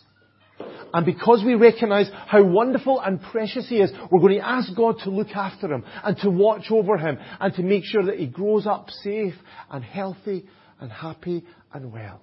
And 0.94 1.06
because 1.06 1.44
we 1.46 1.56
recognize 1.56 2.10
how 2.28 2.44
wonderful 2.44 3.00
and 3.00 3.22
precious 3.22 3.68
he 3.70 3.78
is, 3.78 3.92
we're 4.12 4.20
going 4.20 4.40
to 4.40 4.48
ask 4.48 4.76
God 4.76 4.98
to 5.04 5.10
look 5.10 5.30
after 5.30 5.72
him 5.72 5.84
and 6.04 6.18
to 6.18 6.30
watch 6.30 6.66
over 6.70 6.98
him 6.98 7.18
and 7.40 7.54
to 7.56 7.64
make 7.64 7.86
sure 7.86 8.06
that 8.06 8.20
he 8.20 8.28
grows 8.28 8.68
up 8.68 8.90
safe 8.90 9.36
and 9.70 9.84
healthy 9.84 10.46
and 10.80 10.92
happy 10.92 11.46
and 11.74 11.92
well. 11.92 12.22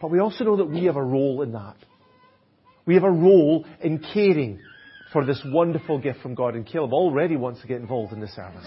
But 0.00 0.10
we 0.10 0.18
also 0.18 0.44
know 0.44 0.56
that 0.56 0.64
we 0.64 0.84
have 0.84 0.96
a 0.96 1.02
role 1.02 1.42
in 1.42 1.52
that. 1.52 1.76
We 2.86 2.94
have 2.94 3.04
a 3.04 3.10
role 3.10 3.66
in 3.82 3.98
caring 3.98 4.60
for 5.12 5.24
this 5.24 5.40
wonderful 5.44 5.98
gift 5.98 6.20
from 6.22 6.34
God. 6.34 6.54
And 6.54 6.66
Caleb 6.66 6.92
already 6.92 7.36
wants 7.36 7.60
to 7.60 7.66
get 7.66 7.80
involved 7.80 8.12
in 8.12 8.20
the 8.20 8.28
service. 8.28 8.66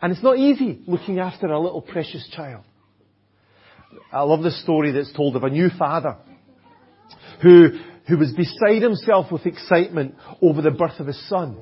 And 0.00 0.12
it's 0.12 0.22
not 0.22 0.38
easy 0.38 0.80
looking 0.86 1.18
after 1.18 1.46
a 1.46 1.60
little 1.60 1.82
precious 1.82 2.26
child. 2.34 2.64
I 4.12 4.22
love 4.22 4.42
the 4.42 4.50
story 4.50 4.92
that's 4.92 5.12
told 5.12 5.36
of 5.36 5.44
a 5.44 5.50
new 5.50 5.68
father 5.78 6.16
who, 7.42 7.68
who 8.08 8.18
was 8.18 8.32
beside 8.32 8.82
himself 8.82 9.30
with 9.30 9.46
excitement 9.46 10.14
over 10.42 10.62
the 10.62 10.70
birth 10.70 10.98
of 10.98 11.06
his 11.06 11.28
son. 11.28 11.56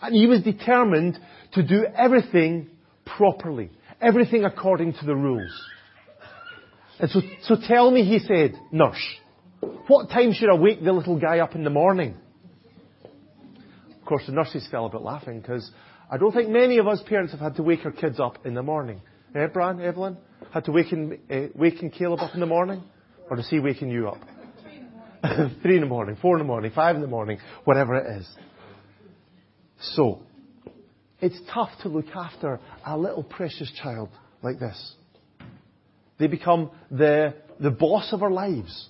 And 0.00 0.14
he 0.14 0.26
was 0.26 0.42
determined 0.42 1.18
to 1.52 1.62
do 1.62 1.84
everything 1.96 2.70
properly, 3.04 3.70
everything 4.00 4.44
according 4.44 4.94
to 4.94 5.04
the 5.04 5.14
rules. 5.14 5.52
And 6.98 7.10
so, 7.10 7.20
so 7.42 7.56
tell 7.66 7.90
me, 7.90 8.04
he 8.04 8.18
said, 8.20 8.54
nurse, 8.70 9.02
what 9.86 10.08
time 10.10 10.32
should 10.32 10.50
I 10.50 10.56
wake 10.56 10.82
the 10.82 10.92
little 10.92 11.18
guy 11.18 11.40
up 11.40 11.54
in 11.54 11.64
the 11.64 11.70
morning? 11.70 12.16
Of 14.00 14.06
course, 14.06 14.24
the 14.26 14.32
nurses 14.32 14.66
fell 14.70 14.86
a 14.86 14.90
bit 14.90 15.00
laughing 15.00 15.40
because 15.40 15.70
I 16.10 16.18
don't 16.18 16.32
think 16.32 16.48
many 16.48 16.78
of 16.78 16.86
us 16.86 17.02
parents 17.06 17.32
have 17.32 17.40
had 17.40 17.56
to 17.56 17.62
wake 17.62 17.84
our 17.84 17.92
kids 17.92 18.20
up 18.20 18.44
in 18.44 18.54
the 18.54 18.62
morning. 18.62 19.00
Eh, 19.34 19.38
Evelyn? 19.38 20.16
Had 20.52 20.64
to 20.66 20.72
waken, 20.72 21.18
uh, 21.30 21.40
waken 21.54 21.90
Caleb 21.90 22.20
up 22.20 22.34
in 22.34 22.40
the 22.40 22.46
morning? 22.46 22.82
Or 23.30 23.38
is 23.38 23.48
he 23.48 23.60
waking 23.60 23.88
you 23.88 24.08
up? 24.08 24.18
Three 25.62 25.76
in 25.76 25.80
the 25.80 25.86
morning, 25.86 26.16
four 26.20 26.36
in 26.36 26.40
the 26.40 26.46
morning, 26.46 26.72
five 26.74 26.96
in 26.96 27.00
the 27.00 27.08
morning, 27.08 27.38
whatever 27.64 27.94
it 27.96 28.20
is. 28.20 28.28
So, 29.80 30.22
it's 31.20 31.38
tough 31.52 31.70
to 31.82 31.88
look 31.88 32.08
after 32.14 32.60
a 32.84 32.98
little 32.98 33.22
precious 33.22 33.72
child 33.82 34.10
like 34.42 34.58
this. 34.58 34.94
They 36.18 36.26
become 36.26 36.70
the, 36.90 37.34
the 37.58 37.70
boss 37.70 38.12
of 38.12 38.22
our 38.22 38.30
lives. 38.30 38.88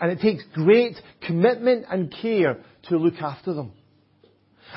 And 0.00 0.12
it 0.12 0.20
takes 0.20 0.42
great 0.52 0.96
commitment 1.26 1.86
and 1.90 2.14
care 2.20 2.58
to 2.88 2.98
look 2.98 3.22
after 3.22 3.54
them. 3.54 3.72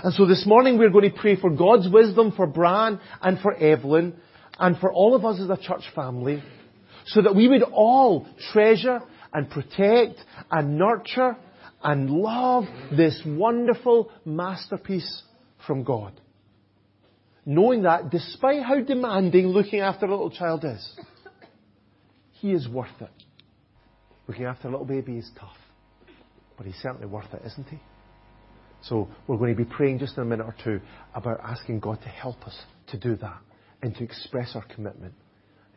And 0.03 0.13
so 0.13 0.25
this 0.25 0.45
morning 0.45 0.77
we're 0.77 0.89
going 0.89 1.11
to 1.11 1.19
pray 1.19 1.35
for 1.35 1.49
God's 1.49 1.89
wisdom 1.91 2.31
for 2.35 2.47
Bran 2.47 2.99
and 3.21 3.39
for 3.39 3.53
Evelyn 3.53 4.15
and 4.59 4.77
for 4.77 4.91
all 4.91 5.15
of 5.15 5.25
us 5.25 5.39
as 5.39 5.49
a 5.49 5.57
church 5.57 5.83
family 5.95 6.43
so 7.05 7.21
that 7.21 7.35
we 7.35 7.47
would 7.47 7.63
all 7.63 8.27
treasure 8.51 9.01
and 9.33 9.49
protect 9.49 10.19
and 10.51 10.77
nurture 10.77 11.35
and 11.83 12.09
love 12.09 12.65
this 12.95 13.19
wonderful 13.25 14.11
masterpiece 14.25 15.23
from 15.65 15.83
God. 15.83 16.19
Knowing 17.45 17.83
that 17.83 18.11
despite 18.11 18.61
how 18.61 18.79
demanding 18.81 19.47
looking 19.47 19.79
after 19.79 20.05
a 20.05 20.09
little 20.09 20.29
child 20.29 20.63
is, 20.63 20.95
he 22.33 22.51
is 22.51 22.67
worth 22.67 22.89
it. 22.99 23.09
Looking 24.27 24.45
after 24.45 24.67
a 24.67 24.71
little 24.71 24.85
baby 24.85 25.17
is 25.17 25.29
tough, 25.39 25.57
but 26.55 26.67
he's 26.67 26.75
certainly 26.75 27.07
worth 27.07 27.33
it, 27.33 27.41
isn't 27.45 27.67
he? 27.67 27.79
So 28.83 29.07
we're 29.27 29.37
going 29.37 29.55
to 29.55 29.63
be 29.63 29.69
praying 29.69 29.99
just 29.99 30.17
in 30.17 30.23
a 30.23 30.25
minute 30.25 30.45
or 30.45 30.55
two 30.63 30.81
about 31.15 31.39
asking 31.43 31.79
God 31.79 32.01
to 32.01 32.09
help 32.09 32.45
us 32.47 32.57
to 32.87 32.97
do 32.97 33.15
that 33.17 33.41
and 33.81 33.95
to 33.95 34.03
express 34.03 34.55
our 34.55 34.65
commitment 34.73 35.13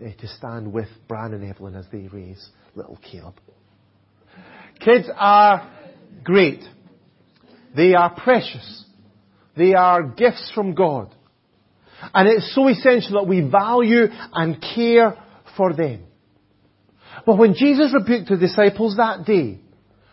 uh, 0.00 0.08
to 0.20 0.28
stand 0.28 0.72
with 0.72 0.88
Bran 1.08 1.32
and 1.32 1.44
Evelyn 1.48 1.74
as 1.74 1.86
they 1.92 2.08
raise 2.12 2.48
little 2.74 2.98
Caleb. 3.10 3.34
Kids 4.80 5.08
are 5.14 5.70
great. 6.22 6.62
They 7.76 7.94
are 7.94 8.14
precious. 8.14 8.84
They 9.56 9.74
are 9.74 10.02
gifts 10.02 10.50
from 10.54 10.74
God. 10.74 11.14
And 12.12 12.28
it's 12.28 12.54
so 12.54 12.68
essential 12.68 13.12
that 13.12 13.28
we 13.28 13.40
value 13.40 14.06
and 14.32 14.60
care 14.74 15.16
for 15.56 15.72
them. 15.72 16.04
But 17.24 17.38
when 17.38 17.54
Jesus 17.54 17.94
rebuked 17.94 18.28
the 18.28 18.36
disciples 18.36 18.96
that 18.96 19.24
day, 19.24 19.60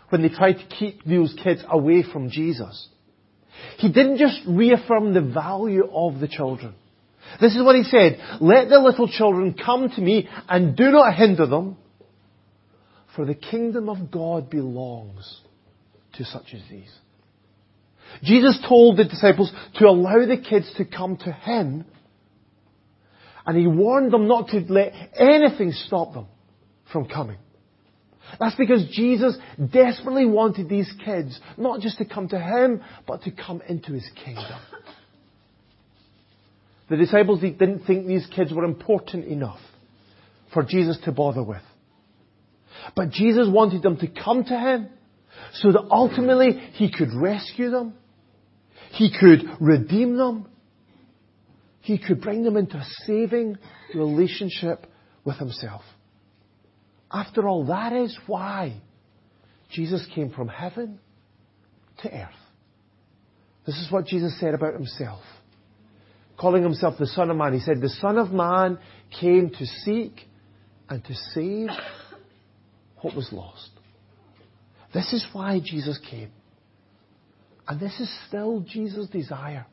when 0.10 0.21
they 0.21 0.29
tried 0.29 0.53
to 0.53 0.65
keep 0.67 1.03
those 1.03 1.36
kids 1.43 1.63
away 1.67 2.03
from 2.03 2.29
Jesus, 2.29 2.88
He 3.77 3.91
didn't 3.91 4.17
just 4.17 4.41
reaffirm 4.48 5.13
the 5.13 5.21
value 5.21 5.88
of 5.91 6.19
the 6.19 6.27
children. 6.27 6.75
This 7.39 7.55
is 7.55 7.63
what 7.63 7.75
He 7.75 7.83
said, 7.83 8.19
let 8.41 8.69
the 8.69 8.79
little 8.79 9.07
children 9.07 9.53
come 9.53 9.89
to 9.89 10.01
me 10.01 10.27
and 10.50 10.75
do 10.75 10.91
not 10.91 11.15
hinder 11.15 11.45
them, 11.45 11.77
for 13.15 13.25
the 13.25 13.35
kingdom 13.35 13.89
of 13.89 14.11
God 14.11 14.50
belongs 14.50 15.41
to 16.13 16.25
such 16.25 16.53
as 16.53 16.61
these. 16.69 16.91
Jesus 18.23 18.59
told 18.67 18.97
the 18.97 19.05
disciples 19.05 19.51
to 19.75 19.88
allow 19.88 20.25
the 20.25 20.38
kids 20.38 20.71
to 20.77 20.85
come 20.85 21.17
to 21.17 21.31
Him 21.31 21.85
And 23.45 23.57
he 23.57 23.67
warned 23.67 24.13
them 24.13 24.27
not 24.27 24.50
to 24.50 24.59
let 24.69 24.93
anything 25.15 25.71
stop 25.71 26.13
them 26.13 26.27
from 26.91 27.07
coming. 27.07 27.38
That's 28.39 28.55
because 28.55 28.88
Jesus 28.91 29.35
desperately 29.73 30.25
wanted 30.25 30.69
these 30.69 30.91
kids 31.03 31.38
not 31.57 31.81
just 31.81 31.97
to 31.97 32.05
come 32.05 32.29
to 32.29 32.39
him, 32.39 32.81
but 33.07 33.23
to 33.23 33.31
come 33.31 33.61
into 33.67 33.93
his 33.93 34.07
kingdom. 34.23 34.59
The 36.91 36.98
disciples 36.98 37.39
didn't 37.39 37.86
think 37.86 38.05
these 38.05 38.27
kids 38.36 38.51
were 38.51 38.65
important 38.65 39.24
enough 39.24 39.62
for 40.53 40.62
Jesus 40.62 40.98
to 41.05 41.13
bother 41.13 41.41
with. 41.41 41.62
But 42.98 43.12
Jesus 43.12 43.48
wanted 43.50 43.81
them 43.81 43.95
to 44.00 44.07
come 44.07 44.43
to 44.43 44.60
him 44.60 44.89
so 45.53 45.71
that 45.71 45.88
ultimately 45.89 46.51
he 46.74 46.91
could 46.91 47.13
rescue 47.13 47.71
them. 47.71 47.93
He 48.91 49.10
could 49.17 49.43
redeem 49.62 50.17
them. 50.17 50.50
He 51.79 51.98
could 51.98 52.19
bring 52.19 52.43
them 52.43 52.57
into 52.57 52.75
a 52.75 52.86
saving 53.05 53.57
relationship 53.95 54.86
with 55.24 55.38
himself. 55.38 55.83
After 57.10 57.48
all, 57.48 57.67
that 57.67 57.93
is 57.93 58.19
why 58.27 58.81
Jesus 59.69 60.05
came 60.13 60.29
from 60.29 60.50
heaven 60.50 61.00
to 62.00 62.13
earth. 62.13 62.29
This 63.65 63.77
is 63.77 63.89
what 63.89 64.07
Jesus 64.07 64.38
said 64.41 64.53
about 64.53 64.74
himself. 64.74 65.21
Calling 66.41 66.63
himself 66.63 66.95
the 66.98 67.05
Son 67.05 67.29
of 67.29 67.38
Man, 67.38 67.53
he 67.53 67.60
said, 67.60 67.81
The 67.81 67.89
Son 67.89 68.17
of 68.17 68.31
Man 68.31 68.79
came 69.19 69.51
to 69.51 69.65
seek 69.86 70.21
and 70.89 71.05
to 71.05 71.13
save 71.36 71.69
what 73.01 73.15
was 73.15 73.29
lost. 73.31 73.69
This 74.91 75.13
is 75.13 75.24
why 75.33 75.60
Jesus 75.63 76.00
came. 76.10 76.31
And 77.67 77.79
this 77.79 78.00
is 78.00 78.12
still 78.27 78.62
Jesus' 78.62 79.07
desire. 79.07 79.67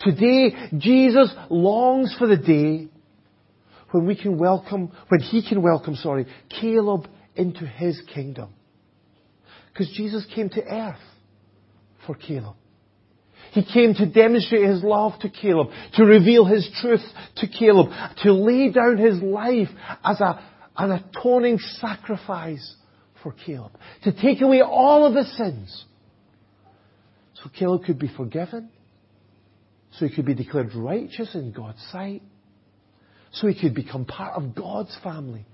Today, 0.00 0.54
Jesus 0.78 1.30
longs 1.50 2.16
for 2.18 2.26
the 2.26 2.38
day 2.38 2.88
when 3.90 4.06
we 4.06 4.16
can 4.16 4.38
welcome, 4.38 4.90
when 5.08 5.20
he 5.20 5.46
can 5.46 5.60
welcome, 5.60 5.96
sorry, 5.96 6.26
Caleb 6.48 7.08
into 7.36 7.66
his 7.66 8.00
kingdom. 8.14 8.54
Because 9.68 9.92
Jesus 9.94 10.26
came 10.34 10.48
to 10.48 10.64
earth 10.64 10.96
for 12.06 12.14
Caleb. 12.14 12.54
He 13.52 13.62
came 13.62 13.92
to 13.94 14.06
demonstrate 14.06 14.66
his 14.66 14.82
love 14.82 15.12
to 15.20 15.28
Caleb, 15.28 15.68
to 15.94 16.04
reveal 16.04 16.46
his 16.46 16.68
truth 16.80 17.04
to 17.36 17.46
Caleb, 17.46 17.90
to 18.22 18.32
lay 18.32 18.70
down 18.70 18.96
his 18.96 19.20
life 19.22 19.68
as 20.02 20.20
a, 20.22 20.42
an 20.78 20.90
atoning 20.90 21.58
sacrifice 21.58 22.76
for 23.22 23.34
Caleb, 23.44 23.72
to 24.04 24.12
take 24.12 24.40
away 24.40 24.62
all 24.62 25.04
of 25.04 25.14
his 25.14 25.36
sins. 25.36 25.84
So 27.34 27.50
Caleb 27.50 27.84
could 27.84 27.98
be 27.98 28.08
forgiven, 28.08 28.70
so 29.98 30.06
he 30.06 30.14
could 30.14 30.24
be 30.26 30.34
declared 30.34 30.74
righteous 30.74 31.34
in 31.34 31.52
God's 31.52 31.82
sight, 31.92 32.22
so 33.32 33.48
he 33.48 33.60
could 33.60 33.74
become 33.74 34.06
part 34.06 34.34
of 34.34 34.54
God's 34.54 34.96
family 35.04 35.44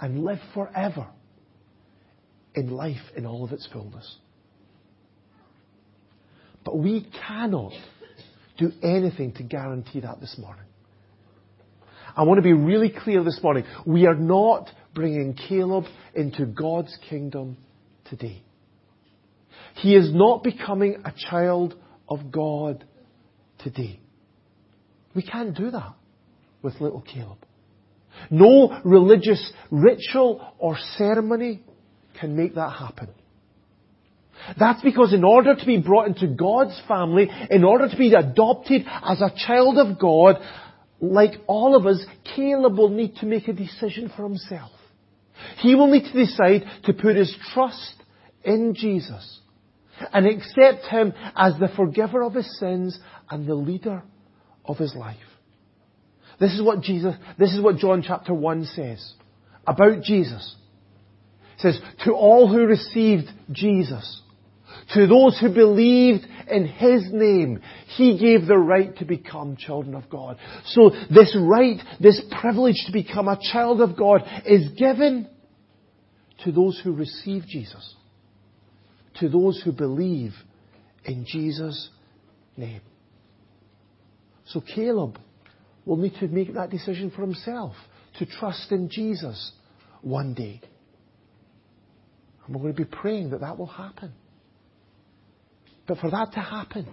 and 0.00 0.22
live 0.22 0.38
forever 0.54 1.08
in 2.54 2.70
life 2.70 3.10
in 3.16 3.26
all 3.26 3.42
of 3.42 3.50
its 3.50 3.68
fullness. 3.72 4.18
But 6.64 6.78
we 6.78 7.06
cannot 7.26 7.72
do 8.58 8.72
anything 8.82 9.32
to 9.34 9.42
guarantee 9.42 10.00
that 10.00 10.20
this 10.20 10.36
morning. 10.38 10.64
I 12.16 12.24
want 12.24 12.38
to 12.38 12.42
be 12.42 12.52
really 12.52 12.90
clear 12.90 13.22
this 13.22 13.40
morning. 13.42 13.64
We 13.86 14.06
are 14.06 14.14
not 14.14 14.68
bringing 14.94 15.34
Caleb 15.34 15.84
into 16.14 16.44
God's 16.44 16.96
kingdom 17.08 17.56
today. 18.08 18.42
He 19.76 19.94
is 19.94 20.12
not 20.12 20.42
becoming 20.42 21.02
a 21.04 21.12
child 21.30 21.76
of 22.08 22.30
God 22.32 22.84
today. 23.60 24.00
We 25.14 25.22
can't 25.22 25.56
do 25.56 25.70
that 25.70 25.94
with 26.62 26.80
little 26.80 27.00
Caleb. 27.00 27.38
No 28.30 28.80
religious 28.84 29.52
ritual 29.70 30.54
or 30.58 30.76
ceremony 30.98 31.62
can 32.20 32.36
make 32.36 32.56
that 32.56 32.70
happen. 32.70 33.08
That's 34.58 34.82
because 34.82 35.12
in 35.12 35.24
order 35.24 35.54
to 35.54 35.66
be 35.66 35.78
brought 35.78 36.08
into 36.08 36.26
God's 36.26 36.80
family, 36.88 37.28
in 37.50 37.64
order 37.64 37.88
to 37.88 37.96
be 37.96 38.14
adopted 38.14 38.86
as 38.86 39.20
a 39.20 39.32
child 39.46 39.78
of 39.78 39.98
God, 39.98 40.36
like 41.00 41.32
all 41.46 41.76
of 41.76 41.86
us, 41.86 42.04
Caleb 42.36 42.76
will 42.76 42.90
need 42.90 43.16
to 43.16 43.26
make 43.26 43.48
a 43.48 43.52
decision 43.52 44.12
for 44.14 44.24
himself. 44.24 44.70
He 45.58 45.74
will 45.74 45.90
need 45.90 46.04
to 46.04 46.24
decide 46.26 46.64
to 46.84 46.92
put 46.92 47.16
his 47.16 47.34
trust 47.52 47.94
in 48.44 48.74
Jesus 48.74 49.40
and 50.12 50.26
accept 50.26 50.86
Him 50.86 51.12
as 51.36 51.54
the 51.58 51.68
forgiver 51.76 52.22
of 52.22 52.34
his 52.34 52.58
sins 52.58 52.98
and 53.30 53.46
the 53.46 53.54
leader 53.54 54.02
of 54.64 54.78
his 54.78 54.94
life. 54.94 55.16
This 56.38 56.52
is 56.52 56.62
what 56.62 56.80
Jesus, 56.80 57.14
this 57.38 57.52
is 57.52 57.60
what 57.60 57.76
John 57.76 58.02
chapter 58.06 58.32
1 58.32 58.64
says 58.66 59.14
about 59.66 60.02
Jesus. 60.02 60.56
It 61.56 61.60
says, 61.60 61.80
to 62.04 62.14
all 62.14 62.48
who 62.48 62.64
received 62.64 63.26
Jesus, 63.52 64.22
to 64.94 65.06
those 65.06 65.38
who 65.38 65.52
believed 65.52 66.26
in 66.50 66.66
His 66.66 67.04
name, 67.12 67.60
He 67.96 68.18
gave 68.18 68.46
the 68.46 68.58
right 68.58 68.96
to 68.98 69.04
become 69.04 69.56
children 69.56 69.94
of 69.94 70.08
God. 70.10 70.38
So 70.66 70.90
this 71.10 71.36
right, 71.38 71.80
this 72.00 72.20
privilege 72.40 72.82
to 72.86 72.92
become 72.92 73.28
a 73.28 73.38
child 73.52 73.80
of 73.80 73.96
God 73.96 74.22
is 74.46 74.68
given 74.76 75.28
to 76.44 76.52
those 76.52 76.80
who 76.82 76.92
receive 76.92 77.44
Jesus. 77.46 77.94
To 79.20 79.28
those 79.28 79.60
who 79.64 79.72
believe 79.72 80.32
in 81.04 81.26
Jesus' 81.26 81.90
name. 82.56 82.80
So 84.46 84.60
Caleb 84.60 85.18
will 85.84 85.96
need 85.96 86.14
to 86.20 86.28
make 86.28 86.54
that 86.54 86.70
decision 86.70 87.10
for 87.10 87.22
himself 87.22 87.74
to 88.18 88.26
trust 88.26 88.72
in 88.72 88.88
Jesus 88.90 89.52
one 90.02 90.34
day. 90.34 90.60
And 92.46 92.54
we're 92.54 92.62
going 92.62 92.74
to 92.74 92.84
be 92.84 92.96
praying 92.96 93.30
that 93.30 93.40
that 93.40 93.58
will 93.58 93.66
happen. 93.66 94.12
But 95.90 95.98
for 95.98 96.10
that 96.12 96.30
to 96.34 96.40
happen, 96.40 96.86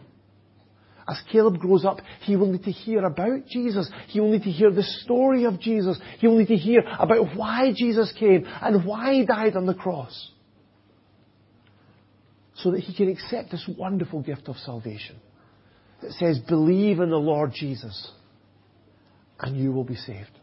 as 1.08 1.22
Caleb 1.32 1.60
grows 1.60 1.86
up, 1.86 2.00
he 2.22 2.36
will 2.36 2.52
need 2.52 2.64
to 2.64 2.72
hear 2.72 3.06
about 3.06 3.46
Jesus. 3.46 3.88
He 4.08 4.20
will 4.20 4.32
need 4.32 4.42
to 4.42 4.50
hear 4.50 4.72
the 4.72 4.82
story 4.82 5.46
of 5.46 5.60
Jesus. 5.60 6.00
He 6.18 6.26
will 6.26 6.40
need 6.40 6.48
to 6.48 6.56
hear 6.56 6.82
about 6.98 7.36
why 7.36 7.74
Jesus 7.76 8.12
came 8.18 8.48
and 8.60 8.84
why 8.84 9.14
he 9.14 9.26
died 9.28 9.56
on 9.56 9.68
the 9.68 9.76
cross. 9.76 10.32
So 12.56 12.72
that 12.72 12.80
he 12.80 12.96
can 12.96 13.08
accept 13.10 13.52
this 13.52 13.70
wonderful 13.78 14.24
gift 14.24 14.48
of 14.48 14.56
salvation 14.56 15.18
that 16.02 16.14
says, 16.14 16.40
believe 16.40 17.00
in 17.00 17.12
the 17.12 17.18
Lord 17.18 17.52
Jesus 17.54 18.10
and 19.40 19.56
you 19.56 19.72
will 19.72 19.84
be 19.84 19.96
saved. 19.96 20.40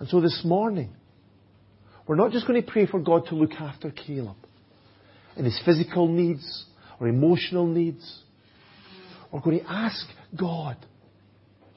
And 0.00 0.08
so 0.10 0.20
this 0.20 0.42
morning, 0.44 0.94
we're 2.06 2.16
not 2.16 2.30
just 2.30 2.46
going 2.46 2.62
to 2.62 2.70
pray 2.70 2.84
for 2.84 3.00
God 3.00 3.24
to 3.28 3.36
look 3.36 3.52
after 3.52 3.90
Caleb 3.90 4.36
in 5.38 5.44
his 5.44 5.58
physical 5.64 6.08
needs 6.08 6.66
or 7.00 7.08
emotional 7.08 7.66
needs. 7.66 8.22
We're 9.32 9.40
going 9.40 9.60
to 9.60 9.70
ask 9.70 10.04
God 10.38 10.76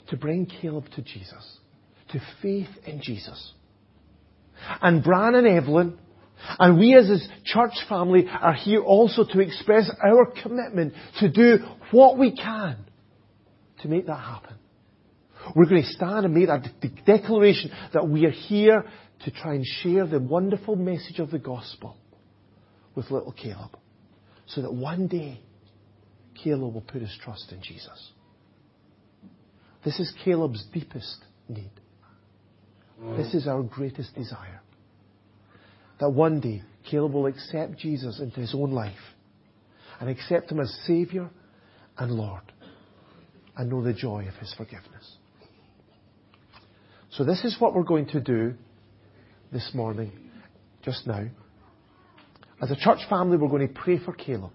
to 0.10 0.18
bring 0.18 0.48
Caleb 0.48 0.86
to 0.96 1.02
Jesus, 1.02 1.58
to 2.12 2.20
faith 2.42 2.70
in 2.86 3.02
Jesus. 3.02 3.54
And 4.82 5.04
Bran 5.04 5.36
and 5.36 5.48
Evelyn, 5.48 5.98
and 6.60 6.80
we 6.80 6.96
as 6.96 7.08
his 7.08 7.28
church 7.46 7.74
family 7.88 8.28
are 8.28 8.54
here 8.54 8.82
also 8.82 9.24
to 9.24 9.40
express 9.40 9.90
our 10.04 10.34
commitment 10.42 10.94
to 11.20 11.30
do 11.30 11.60
what 11.92 12.18
we 12.18 12.36
can 12.36 12.78
to 13.82 13.88
make 13.88 14.08
that 14.08 14.16
happen. 14.16 14.56
We're 15.56 15.66
going 15.66 15.84
to 15.84 15.90
stand 15.90 16.26
and 16.26 16.34
make 16.34 16.48
that 16.48 16.68
declaration 17.06 17.72
that 17.94 18.08
we 18.08 18.26
are 18.26 18.32
here 18.32 18.86
to 19.26 19.32
try 19.32 19.54
and 19.54 19.66
share 19.66 20.06
the 20.08 20.20
wonderful 20.20 20.76
message 20.76 21.20
of 21.20 21.32
the 21.32 21.40
gospel 21.40 21.98
with 22.96 23.12
little 23.12 23.32
Caleb. 23.32 23.78
So 24.48 24.62
that 24.62 24.74
one 24.74 25.08
day, 25.08 25.40
Caleb 26.44 26.74
will 26.74 26.82
put 26.82 27.02
his 27.02 27.18
trust 27.24 27.52
in 27.52 27.62
Jesus. 27.62 28.12
This 29.84 30.00
is 30.00 30.14
Caleb's 30.24 30.66
deepest 30.74 31.24
need. 31.48 31.72
This 33.18 33.34
is 33.34 33.48
our 33.48 33.64
greatest 33.64 34.14
desire. 34.14 34.62
That 36.00 36.10
one 36.10 36.40
day, 36.40 36.62
Caleb 36.90 37.14
will 37.14 37.26
accept 37.26 37.78
Jesus 37.78 38.20
into 38.20 38.40
his 38.40 38.54
own 38.54 38.72
life 38.72 38.94
and 40.00 40.10
accept 40.10 40.52
him 40.52 40.60
as 40.60 40.72
Savior 40.86 41.30
and 41.98 42.12
Lord 42.12 42.44
and 43.58 43.70
know 43.70 43.84
the 43.84 43.94
joy 43.94 44.28
of 44.28 44.36
his 44.36 44.54
forgiveness. 44.56 45.18
So 47.12 47.24
this 47.24 47.44
is 47.44 47.58
what 47.60 47.74
we're 47.74 47.84
going 47.84 48.08
to 48.08 48.22
do 48.22 48.54
this 49.52 49.72
morning, 49.74 50.12
just 50.84 51.06
now. 51.06 51.26
As 52.62 52.70
a 52.70 52.76
church 52.76 53.00
family, 53.10 53.38
we're 53.38 53.50
going 53.50 53.68
to 53.68 53.74
pray 53.74 53.98
for 53.98 54.14
Caleb. 54.14 54.52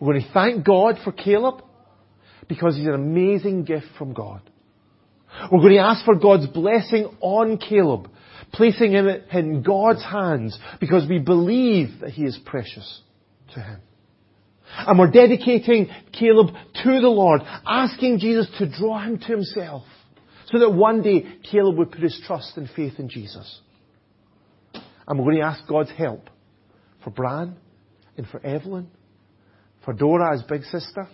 We're 0.00 0.14
going 0.14 0.24
to 0.24 0.32
thank 0.32 0.64
God 0.64 0.96
for 1.04 1.12
Caleb 1.12 1.62
because 2.48 2.76
he's 2.76 2.86
an 2.86 2.94
amazing 2.94 3.64
gift 3.64 3.86
from 3.98 4.14
God. 4.14 4.40
We're 5.52 5.60
going 5.60 5.74
to 5.74 5.80
ask 5.80 6.04
for 6.04 6.14
God's 6.14 6.46
blessing 6.46 7.10
on 7.20 7.58
Caleb, 7.58 8.10
placing 8.54 8.92
him 8.92 9.06
in 9.06 9.62
God's 9.62 10.02
hands 10.02 10.58
because 10.80 11.06
we 11.06 11.18
believe 11.18 12.00
that 12.00 12.10
he 12.10 12.24
is 12.24 12.38
precious 12.46 13.02
to 13.54 13.60
him. 13.60 13.80
And 14.74 14.98
we're 14.98 15.10
dedicating 15.10 15.88
Caleb 16.18 16.54
to 16.82 17.00
the 17.00 17.08
Lord, 17.08 17.42
asking 17.66 18.20
Jesus 18.20 18.48
to 18.58 18.70
draw 18.70 19.00
him 19.00 19.18
to 19.18 19.26
himself, 19.26 19.84
so 20.46 20.58
that 20.60 20.70
one 20.70 21.02
day 21.02 21.26
Caleb 21.50 21.76
would 21.76 21.90
put 21.90 22.00
his 22.00 22.18
trust 22.26 22.56
and 22.56 22.68
faith 22.74 22.94
in 22.98 23.10
Jesus. 23.10 23.60
And 25.06 25.18
we're 25.18 25.24
going 25.26 25.36
to 25.36 25.42
ask 25.42 25.66
God's 25.66 25.90
help 25.90 26.30
for 27.08 27.14
Bran 27.14 27.56
and 28.16 28.26
for 28.26 28.44
Evelyn, 28.44 28.88
for 29.84 29.94
Dora 29.94 30.34
as 30.34 30.42
big 30.42 30.62
sister, 30.64 31.08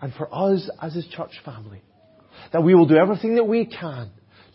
and 0.00 0.12
for 0.14 0.28
us 0.32 0.70
as 0.80 0.94
his 0.94 1.06
church 1.08 1.32
family. 1.44 1.82
That 2.52 2.62
we 2.62 2.74
will 2.74 2.86
do 2.86 2.96
everything 2.96 3.34
that 3.36 3.44
we 3.44 3.66
can 3.66 4.10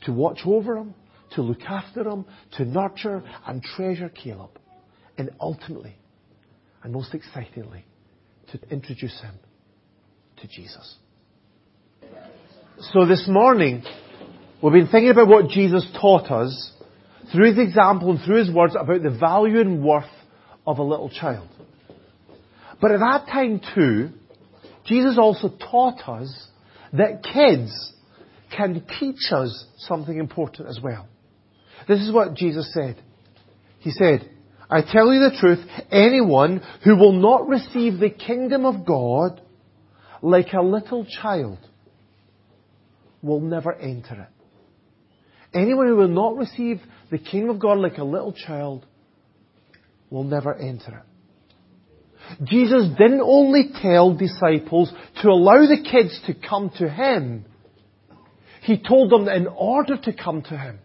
to 0.06 0.14
watch 0.14 0.40
over 0.46 0.78
him, 0.78 0.94
to 1.32 1.42
look 1.42 1.62
after 1.68 2.08
him, 2.08 2.26
to 2.54 2.66
nurture 2.66 3.24
and 3.46 3.62
treasure 3.62 4.10
Caleb, 4.10 4.52
and 5.18 5.32
ultimately, 5.40 5.96
and 6.84 6.94
most 6.94 7.14
excitingly, 7.14 7.84
to 8.52 8.60
introduce 8.70 9.20
him 9.20 9.36
to 10.42 10.48
Jesus. 10.48 10.96
So 12.94 13.06
this 13.06 13.26
morning, 13.28 13.84
we've 14.64 14.74
been 14.74 14.88
thinking 14.88 15.12
about 15.12 15.28
what 15.28 15.50
Jesus 15.50 15.86
taught 16.00 16.32
us 16.32 16.72
through 17.34 17.54
his 17.54 17.60
example 17.60 18.12
and 18.12 18.22
through 18.24 18.46
his 18.46 18.52
words 18.52 18.76
about 18.80 19.04
the 19.04 19.18
value 19.20 19.60
and 19.60 19.84
worth 19.84 20.06
of 20.68 20.80
a 20.80 20.84
little 20.84 21.10
child. 21.10 21.48
But 22.80 22.92
at 22.92 23.00
that 23.00 23.28
time 23.32 23.62
too, 23.74 24.10
Jesus 24.86 25.18
also 25.18 25.50
taught 25.50 26.08
us 26.08 26.48
that 26.94 27.24
kids 27.24 27.94
can 28.56 28.84
teach 29.00 29.32
us 29.32 29.66
something 29.78 30.18
important 30.18 30.70
as 30.70 30.80
well. 30.82 31.08
This 31.88 32.00
is 32.02 32.14
what 32.14 32.36
Jesus 32.36 32.72
said. 32.74 33.02
He 33.80 33.92
said, 33.92 34.30
I 34.70 34.82
tell 34.82 35.14
you 35.14 35.22
the 35.22 35.38
truth, 35.40 35.66
anyone 35.92 36.62
who 36.84 36.98
will 36.98 37.14
not 37.14 37.48
receive 37.48 38.00
the 38.00 38.10
kingdom 38.10 38.66
of 38.66 38.86
God 38.86 39.42
like 40.22 40.52
a 40.54 40.62
little 40.62 41.06
child 41.06 41.60
will 43.22 43.40
never 43.40 43.74
enter 43.74 44.22
it. 44.22 45.58
Anyone 45.58 45.88
who 45.88 45.96
will 45.96 46.08
not 46.10 46.36
receive 46.36 46.82
the 47.10 47.18
kingdom 47.18 47.52
of 47.52 47.62
God 47.62 47.80
like 47.80 47.98
a 47.98 48.04
little 48.04 48.34
child 48.34 48.86
will 50.10 50.24
never 50.24 50.54
enter 50.54 50.98
it. 50.98 51.04
Jesus 52.44 52.90
didn't 52.98 53.22
only 53.22 53.70
tell 53.82 54.14
disciples 54.16 54.92
to 55.22 55.30
allow 55.30 55.66
the 55.66 55.84
kids 55.90 56.20
to 56.28 56.34
come 56.34 56.72
to 56.78 56.90
Him, 56.90 57.46
He 58.62 58.78
told 58.78 59.12
them 59.12 59.26
that 59.26 59.38
in 59.38 59.48
order 59.48 59.98
to 59.98 60.14
come 60.14 60.42
to 60.44 60.58
Him, 60.58 60.80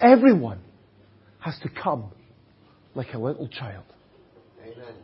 everyone 0.00 0.60
has 1.40 1.58
to 1.62 1.68
come 1.68 2.10
like 2.94 3.14
a 3.14 3.18
little 3.18 3.48
child. 3.48 3.84
Amen. 4.60 4.94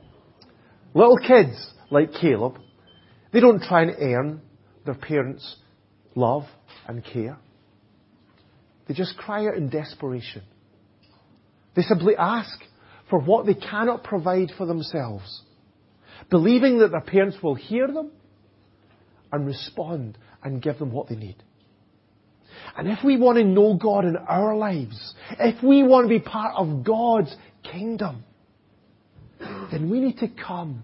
Little 0.95 1.19
kids, 1.19 1.71
like 1.91 2.13
Caleb, 2.21 2.59
they 3.33 3.41
don't 3.41 3.63
try 3.63 3.83
and 3.83 3.95
earn 3.99 4.41
their 4.85 4.95
parents' 4.95 5.57
love 6.15 6.45
and 6.87 7.05
care. 7.05 7.39
They 8.87 8.95
just 8.95 9.17
cry 9.17 9.47
out 9.47 9.57
in 9.57 9.71
desperation. 9.71 10.43
They 11.75 11.83
simply 11.83 12.15
ask 12.17 12.61
for 13.15 13.21
what 13.21 13.47
they 13.47 13.55
cannot 13.55 14.03
provide 14.03 14.51
for 14.59 14.67
themselves, 14.67 15.43
believing 16.31 16.81
that 16.81 16.91
their 16.91 17.01
parents 17.01 17.37
will 17.41 17.55
hear 17.55 17.87
them 17.87 18.11
and 19.31 19.47
respond 19.47 20.19
and 20.43 20.61
give 20.61 20.81
them 20.81 20.91
what 20.91 21.09
they 21.09 21.15
need. 21.15 21.37
And 22.77 22.89
if 22.89 23.05
we 23.05 23.17
want 23.17 23.39
to 23.39 23.45
know 23.45 23.75
God 23.75 24.05
in 24.05 24.17
our 24.17 24.57
lives, 24.57 25.15
if 25.39 25.63
we 25.63 25.85
want 25.85 26.07
to 26.07 26.09
be 26.09 26.19
part 26.19 26.57
of 26.57 26.83
God's 26.83 27.33
kingdom, 27.63 28.25
then 29.71 29.89
we 29.89 30.01
need 30.01 30.19
to 30.19 30.27
come 30.29 30.83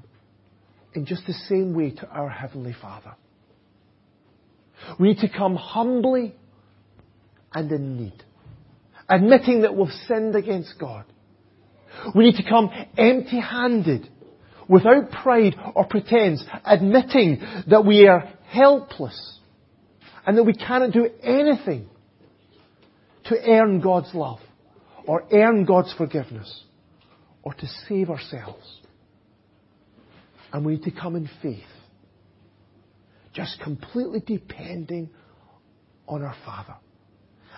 in 0.94 1.06
just 1.06 1.26
the 1.26 1.34
same 1.48 1.74
way 1.74 1.90
to 1.90 2.06
our 2.10 2.28
Heavenly 2.28 2.76
Father. 2.80 3.16
We 5.00 5.08
need 5.08 5.18
to 5.18 5.28
come 5.28 5.56
humbly 5.56 6.36
and 7.52 7.72
in 7.72 7.96
need, 7.96 8.22
admitting 9.08 9.62
that 9.62 9.74
we've 9.74 9.88
sinned 10.06 10.36
against 10.36 10.78
God. 10.78 11.06
We 12.14 12.24
need 12.24 12.36
to 12.36 12.48
come 12.48 12.70
empty 12.96 13.40
handed, 13.40 14.08
without 14.68 15.10
pride 15.10 15.56
or 15.74 15.84
pretense, 15.84 16.44
admitting 16.64 17.40
that 17.68 17.84
we 17.84 18.06
are 18.06 18.32
helpless 18.48 19.38
and 20.26 20.36
that 20.36 20.44
we 20.44 20.54
cannot 20.54 20.92
do 20.92 21.08
anything 21.22 21.88
to 23.24 23.36
earn 23.36 23.80
God's 23.80 24.14
love 24.14 24.40
or 25.06 25.24
earn 25.32 25.64
God's 25.64 25.92
forgiveness 25.94 26.64
or 27.42 27.54
to 27.54 27.66
save 27.88 28.10
ourselves. 28.10 28.80
And 30.52 30.64
we 30.64 30.74
need 30.74 30.84
to 30.84 30.90
come 30.90 31.16
in 31.16 31.28
faith, 31.42 31.62
just 33.32 33.60
completely 33.60 34.20
depending 34.20 35.10
on 36.06 36.22
our 36.22 36.34
Father 36.44 36.74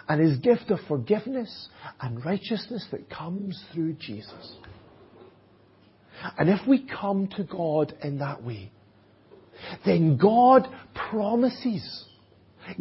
and 0.09 0.21
His 0.21 0.39
gift 0.39 0.71
of 0.71 0.79
forgiveness 0.89 1.69
and 2.01 2.25
righteousness 2.25 2.87
that 2.91 3.11
comes 3.11 3.63
through 3.73 3.95
Jesus. 3.95 4.57
And 6.39 6.49
if 6.49 6.67
we 6.67 6.87
come 6.87 7.29
to 7.37 7.45
God 7.45 7.95
in 8.03 8.19
that 8.19 8.43
way, 8.43 8.71
then 9.85 10.17
God 10.17 10.69
promises, 11.11 12.05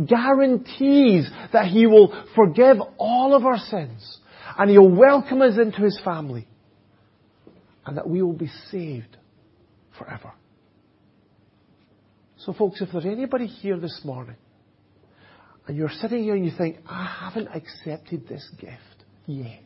guarantees 0.06 1.30
that 1.54 1.68
He 1.68 1.88
will 1.88 2.26
forgive 2.36 2.78
all 2.98 3.36
of 3.36 3.46
our 3.46 3.58
sins 3.58 4.20
and 4.58 4.70
He'll 4.70 4.90
welcome 4.90 5.42
us 5.42 5.58
into 5.58 5.82
His 5.82 6.00
family 6.04 6.48
and 7.86 7.98
that 7.98 8.08
we 8.08 8.22
will 8.22 8.34
be 8.34 8.52
saved 8.70 9.18
forever. 9.98 10.32
So 12.38 12.54
folks, 12.54 12.82
if 12.82 12.90
there's 12.92 13.06
anybody 13.06 13.46
here 13.46 13.78
this 13.78 14.02
morning 14.04 14.36
and 15.68 15.78
you're 15.78 15.90
sitting 15.90 16.24
here 16.24 16.36
and 16.36 16.46
you 16.46 16.52
think, 16.58 16.78
I 16.88 17.06
haven't 17.22 17.48
accepted 17.48 18.28
this 18.28 18.48
gift 18.60 19.06
yet. 19.26 19.64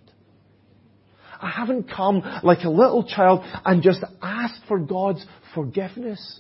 I 1.42 1.50
haven't 1.50 1.90
come 1.90 2.22
like 2.44 2.64
a 2.64 2.70
little 2.70 3.04
child 3.04 3.42
and 3.66 3.82
just 3.82 4.04
asked 4.22 4.62
for 4.68 4.80
God's 4.80 5.26
forgiveness 5.54 6.40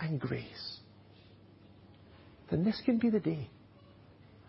and 0.00 0.20
grace. 0.20 0.78
Then 2.50 2.64
this 2.64 2.80
can 2.84 2.98
be 2.98 3.10
the 3.10 3.20
day. 3.20 3.50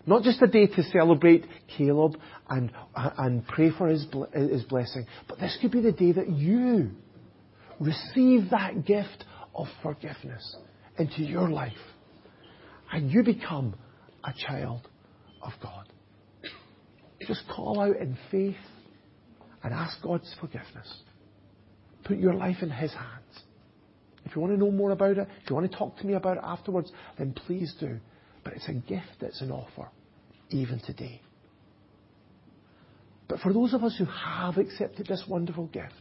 Not 0.05 0.23
just 0.23 0.41
a 0.41 0.47
day 0.47 0.67
to 0.67 0.83
celebrate 0.83 1.45
Caleb 1.77 2.17
and, 2.49 2.71
and 2.95 3.45
pray 3.45 3.71
for 3.71 3.88
his, 3.88 4.05
his 4.33 4.63
blessing, 4.63 5.05
but 5.27 5.39
this 5.39 5.57
could 5.62 5.71
be 5.71 5.81
the 5.81 5.91
day 5.91 6.13
that 6.13 6.29
you 6.29 6.91
receive 7.79 8.49
that 8.51 8.85
gift 8.85 9.25
of 9.53 9.67
forgiveness 9.83 10.55
into 10.97 11.21
your 11.21 11.49
life. 11.49 11.73
And 12.91 13.12
you 13.12 13.23
become 13.23 13.75
a 14.29 14.47
child 14.47 14.87
of 15.41 15.51
God. 15.61 15.87
Just 17.27 17.43
call 17.53 17.79
out 17.79 17.97
in 17.97 18.17
faith 18.31 18.55
and 19.63 19.73
ask 19.73 20.01
God's 20.01 20.33
forgiveness. 20.39 21.01
Put 22.05 22.17
your 22.17 22.33
life 22.33 22.57
in 22.61 22.69
His 22.69 22.93
hands. 22.93 23.43
If 24.25 24.35
you 24.35 24.41
want 24.41 24.53
to 24.53 24.59
know 24.59 24.71
more 24.71 24.91
about 24.91 25.17
it, 25.17 25.27
if 25.43 25.49
you 25.49 25.55
want 25.55 25.69
to 25.71 25.77
talk 25.77 25.97
to 25.97 26.05
me 26.05 26.13
about 26.13 26.37
it 26.37 26.43
afterwards, 26.43 26.91
then 27.17 27.33
please 27.33 27.73
do. 27.79 27.99
But 28.43 28.53
it's 28.53 28.67
a 28.67 28.73
gift 28.73 29.17
that's 29.19 29.41
an 29.41 29.51
offer, 29.51 29.89
even 30.49 30.79
today. 30.79 31.21
But 33.27 33.39
for 33.39 33.53
those 33.53 33.73
of 33.73 33.83
us 33.83 33.95
who 33.97 34.05
have 34.05 34.57
accepted 34.57 35.07
this 35.07 35.23
wonderful 35.27 35.67
gift, 35.67 35.93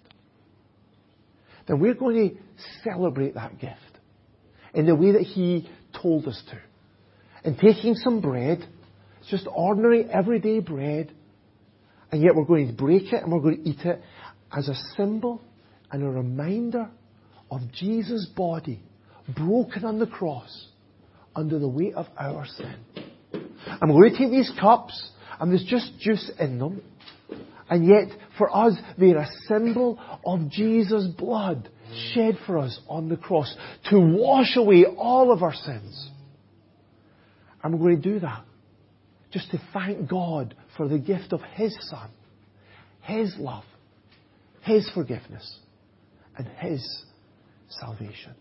then 1.67 1.81
we're 1.81 1.95
going 1.95 2.31
to 2.31 2.37
celebrate 2.83 3.35
that 3.35 3.59
gift 3.59 3.75
in 4.73 4.87
the 4.87 4.95
way 4.95 5.13
that 5.13 5.23
He 5.23 5.69
told 6.01 6.27
us 6.27 6.43
to 6.51 6.59
and 7.45 7.59
taking 7.59 7.95
some 7.95 8.21
bread. 8.21 8.67
It's 9.21 9.31
just 9.31 9.47
ordinary, 9.51 10.05
everyday 10.05 10.61
bread. 10.61 11.13
And 12.11 12.23
yet 12.23 12.35
we're 12.35 12.45
going 12.45 12.69
to 12.69 12.73
break 12.73 13.13
it 13.13 13.23
and 13.23 13.33
we're 13.33 13.41
going 13.41 13.63
to 13.63 13.69
eat 13.69 13.81
it 13.85 14.01
as 14.57 14.69
a 14.69 14.75
symbol 14.97 15.43
and 15.91 16.03
a 16.03 16.09
reminder 16.09 16.89
of 17.51 17.61
Jesus' 17.73 18.27
body 18.37 18.81
broken 19.37 19.85
on 19.85 19.99
the 19.99 20.07
cross 20.07 20.69
under 21.37 21.59
the 21.59 21.69
weight 21.69 21.95
of 21.95 22.07
our 22.19 22.47
sin. 22.47 22.75
I'm 23.81 23.91
going 23.91 24.11
to 24.11 24.19
take 24.19 24.31
these 24.31 24.51
cups 24.59 25.11
and 25.39 25.51
there's 25.51 25.65
just 25.65 25.99
juice 26.01 26.31
in 26.41 26.59
them. 26.59 26.83
And 27.71 27.87
yet, 27.87 28.17
for 28.39 28.55
us, 28.55 28.75
they're 28.97 29.19
a 29.19 29.29
symbol 29.47 30.01
of 30.25 30.51
Jesus' 30.51 31.07
blood 31.19 31.69
shed 32.13 32.39
for 32.47 32.59
us 32.59 32.79
on 32.89 33.09
the 33.09 33.17
cross 33.17 33.55
to 33.91 33.99
wash 33.99 34.57
away 34.57 34.87
all 34.87 35.33
of 35.33 35.43
our 35.43 35.55
sins. 35.55 36.11
And 37.69 37.79
we're 37.79 37.91
going 37.91 38.03
to 38.03 38.13
do 38.15 38.21
that 38.21 38.45
just 39.31 39.51
to 39.51 39.61
thank 39.75 40.09
God 40.09 40.55
for 40.79 40.89
the 40.89 40.99
gift 40.99 41.35
of 41.35 41.43
His 41.53 41.77
Son, 41.91 42.09
His 43.03 43.37
love, 43.37 43.67
His 44.63 44.89
forgiveness, 44.95 45.59
and 46.39 46.49
His 46.49 47.05
salvation. 47.69 48.35